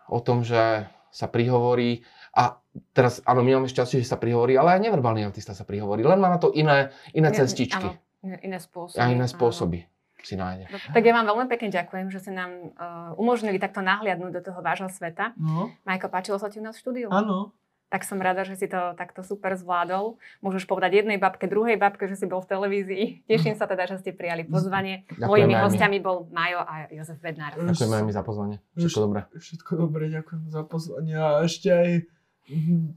o 0.09 0.17
tom, 0.17 0.41
že 0.41 0.89
sa 1.13 1.29
prihovorí. 1.29 2.01
A 2.33 2.57
teraz, 2.97 3.21
áno, 3.29 3.45
my 3.45 3.61
máme 3.61 3.69
šťastie, 3.69 4.01
že 4.01 4.09
sa 4.09 4.17
prihovorí, 4.17 4.57
ale 4.57 4.81
aj 4.81 4.89
neverbálny 4.89 5.21
autista 5.21 5.53
sa 5.53 5.63
prihovorí. 5.63 6.01
Len 6.01 6.17
má 6.17 6.33
na 6.33 6.41
to 6.41 6.49
iné, 6.49 6.89
iné 7.13 7.29
cestičky. 7.29 7.93
Áno, 8.25 8.41
iné 8.41 8.57
spôsoby. 8.57 8.97
A 8.97 9.13
iné 9.13 9.29
spôsoby. 9.29 9.79
Áno 9.85 9.91
si 10.23 10.39
nájde. 10.39 10.71
No, 10.71 10.79
tak 10.79 11.03
ja 11.03 11.11
vám 11.11 11.27
veľmi 11.27 11.47
pekne 11.51 11.69
ďakujem, 11.69 12.07
že 12.07 12.23
ste 12.23 12.31
nám 12.31 12.51
uh, 12.79 13.11
umožnili 13.19 13.59
takto 13.59 13.83
nahliadnúť 13.83 14.31
do 14.39 14.41
toho 14.41 14.63
vášho 14.63 14.87
sveta. 14.87 15.35
No. 15.35 15.67
Majko, 15.83 16.07
páčilo 16.07 16.39
sa 16.39 16.47
ti 16.47 16.63
u 16.63 16.65
nás 16.65 16.79
v 16.79 16.81
štúdiu? 16.81 17.07
Áno. 17.11 17.51
Tak 17.93 18.09
som 18.09 18.17
rada, 18.17 18.41
že 18.41 18.57
si 18.57 18.65
to 18.65 18.97
takto 18.97 19.21
super 19.21 19.53
zvládol. 19.53 20.17
Môžeš 20.41 20.65
povedať 20.65 21.05
jednej 21.05 21.21
babke, 21.21 21.45
druhej 21.45 21.77
babke, 21.77 22.09
že 22.09 22.17
si 22.17 22.25
bol 22.25 22.41
v 22.41 22.49
televízii. 22.49 23.05
Teším 23.29 23.53
sa 23.53 23.69
teda, 23.69 23.85
že 23.85 24.01
ste 24.01 24.09
prijali 24.09 24.49
pozvanie. 24.49 25.05
Ďakujem 25.13 25.29
Mojimi 25.29 25.53
hostiami 25.53 25.97
bol 26.01 26.25
Majo 26.33 26.65
a 26.65 26.89
Jozef 26.89 27.21
Bednár. 27.21 27.53
Ďakujem 27.53 27.93
aj 27.93 28.01
mi 28.01 28.13
za 28.17 28.25
pozvanie. 28.25 28.57
Všetko 28.73 28.99
dobré. 29.05 29.21
Všetko 29.37 29.71
dobré, 29.77 30.03
ďakujem 30.09 30.43
za 30.49 30.61
pozvanie. 30.65 31.13
A 31.13 31.45
ešte 31.45 31.69
aj 31.69 31.89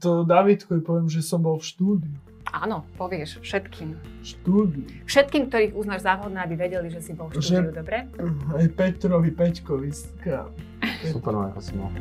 to 0.01 0.25
Davidko 0.25 0.81
poviem, 0.81 1.05
že 1.05 1.21
som 1.21 1.45
bol 1.45 1.61
v 1.61 1.65
štúdiu. 1.69 2.17
Áno, 2.49 2.81
povieš 2.97 3.43
všetkým. 3.43 3.93
Štúdiu. 4.23 4.87
Všetkým, 5.05 5.51
ktorých 5.51 5.77
uznáš 5.77 6.07
záhodné, 6.07 6.41
aby 6.41 6.55
vedeli, 6.57 6.89
že 6.89 7.03
si 7.03 7.11
bol 7.13 7.29
v 7.29 7.37
štúdiu, 7.37 7.69
že, 7.69 7.75
dobre? 7.75 7.97
Aj 8.55 8.67
Petrovi, 8.71 9.29
Peťkovi. 9.29 9.91
Super, 11.13 11.53
ako 11.53 11.59
si 11.61 11.71
bol. 11.75 11.91